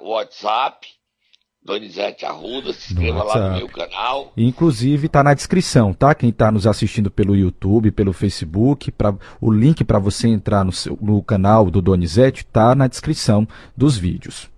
WhatsApp, 0.00 0.88
Donizete 1.64 2.26
Arruda, 2.26 2.72
se 2.72 2.92
inscreva 2.92 3.22
lá 3.22 3.50
no 3.50 3.56
meu 3.58 3.68
canal. 3.68 4.32
Inclusive 4.36 5.06
está 5.06 5.22
na 5.22 5.32
descrição, 5.32 5.94
tá? 5.94 6.12
Quem 6.14 6.30
está 6.30 6.50
nos 6.50 6.66
assistindo 6.66 7.10
pelo 7.10 7.36
YouTube, 7.36 7.92
pelo 7.92 8.12
Facebook, 8.12 8.90
pra, 8.90 9.14
o 9.40 9.52
link 9.52 9.84
para 9.84 9.98
você 10.00 10.26
entrar 10.26 10.64
no, 10.64 10.72
seu- 10.72 10.98
no 11.00 11.22
canal 11.22 11.70
do 11.70 11.80
Donizete 11.80 12.44
tá 12.44 12.74
na 12.74 12.88
descrição 12.88 13.46
dos 13.76 13.96
vídeos. 13.96 14.50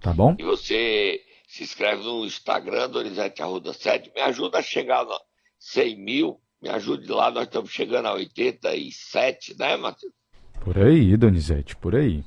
Tá 0.00 0.12
bom? 0.12 0.34
E 0.38 0.42
você 0.42 1.20
se 1.46 1.62
inscreve 1.62 2.02
no 2.02 2.24
Instagram, 2.24 2.88
Donizete 2.90 3.40
Arruda 3.42 3.72
7, 3.72 4.10
me 4.14 4.20
ajuda 4.20 4.58
a 4.58 4.62
chegar 4.62 5.02
a 5.02 5.18
100 5.60 5.96
mil, 5.96 6.40
me 6.60 6.68
ajude 6.70 7.06
lá, 7.08 7.30
nós 7.30 7.44
estamos 7.44 7.70
chegando 7.70 8.06
a 8.06 8.14
87, 8.14 9.56
né, 9.58 9.76
Matheus? 9.76 10.12
Por 10.60 10.76
aí, 10.78 11.16
Donizete, 11.16 11.76
por 11.76 11.94
aí. 11.94 12.22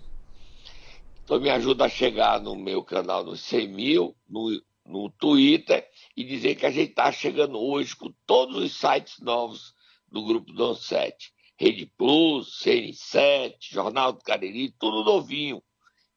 Então 1.31 1.39
me 1.39 1.49
ajuda 1.49 1.85
a 1.85 1.89
chegar 1.89 2.41
no 2.41 2.57
meu 2.57 2.83
canal 2.83 3.23
nos 3.23 3.39
100 3.39 3.67
mil, 3.69 4.17
no, 4.27 4.61
no 4.85 5.09
Twitter, 5.11 5.89
e 6.13 6.25
dizer 6.25 6.55
que 6.55 6.65
a 6.65 6.69
gente 6.69 6.89
está 6.89 7.09
chegando 7.09 7.57
hoje 7.57 7.95
com 7.95 8.13
todos 8.27 8.57
os 8.57 8.77
sites 8.77 9.17
novos 9.21 9.73
do 10.09 10.25
Grupo 10.25 10.51
Dom 10.51 10.75
7. 10.75 11.33
Rede 11.57 11.85
Plus, 11.97 12.59
CN7, 12.61 13.55
Jornal 13.61 14.11
do 14.11 14.19
Cariri, 14.21 14.75
tudo 14.77 15.05
novinho. 15.05 15.63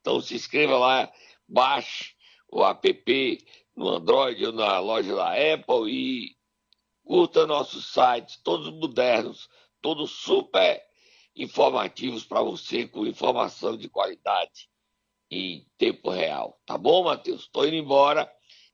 Então 0.00 0.20
se 0.20 0.34
inscreva 0.34 0.76
lá, 0.76 1.12
baixe 1.48 2.14
o 2.50 2.64
app 2.64 3.38
no 3.76 3.90
Android 3.90 4.46
ou 4.46 4.52
na 4.52 4.80
loja 4.80 5.14
da 5.14 5.28
Apple 5.28 5.92
e 5.92 6.36
curta 7.04 7.46
nossos 7.46 7.86
sites, 7.86 8.40
todos 8.42 8.68
modernos, 8.68 9.48
todos 9.80 10.10
super 10.10 10.82
informativos 11.36 12.24
para 12.24 12.42
você, 12.42 12.88
com 12.88 13.06
informação 13.06 13.76
de 13.76 13.88
qualidade 13.88 14.73
em 15.34 15.66
tempo 15.78 16.10
real. 16.10 16.58
Tá 16.66 16.78
bom, 16.78 17.04
Matheus? 17.04 17.42
Estou 17.42 17.66
indo 17.66 17.76
embora. 17.76 18.28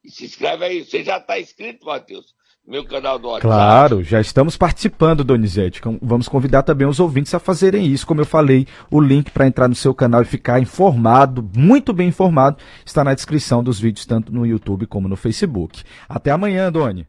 E 0.05 0.11
se 0.11 0.25
inscreve 0.25 0.65
aí. 0.65 0.85
Você 0.85 1.03
já 1.03 1.19
está 1.19 1.39
inscrito, 1.41 1.87
Matheus? 1.87 2.35
Meu 2.67 2.85
canal 2.85 3.19
do 3.19 3.29
WhatsApp. 3.29 3.47
Claro, 3.47 4.05
já 4.05 4.21
estamos 4.21 4.57
participando, 4.57 5.25
Donizete. 5.25 5.81
Vamos 6.01 6.29
convidar 6.29 6.63
também 6.63 6.87
os 6.87 7.01
ouvintes 7.01 7.35
a 7.35 7.39
fazerem 7.39 7.87
isso. 7.87 8.07
Como 8.07 8.21
eu 8.21 8.27
falei, 8.27 8.67
o 8.91 9.01
link 9.01 9.31
para 9.31 9.47
entrar 9.47 9.67
no 9.67 9.75
seu 9.75 9.95
canal 9.95 10.23
e 10.23 10.27
ficar 10.27 10.61
informado, 10.61 11.49
muito 11.57 11.93
bem 11.93 12.09
informado, 12.09 12.59
está 12.85 13.03
na 13.03 13.15
descrição 13.15 13.65
dos 13.65 13.81
vídeos, 13.81 14.07
tanto 14.07 14.33
no 14.33 14.47
YouTube 14.47 14.87
como 14.87 15.09
no 15.09 15.17
Facebook. 15.17 15.83
Até 16.09 16.31
amanhã, 16.31 16.71
Doni. 16.71 17.07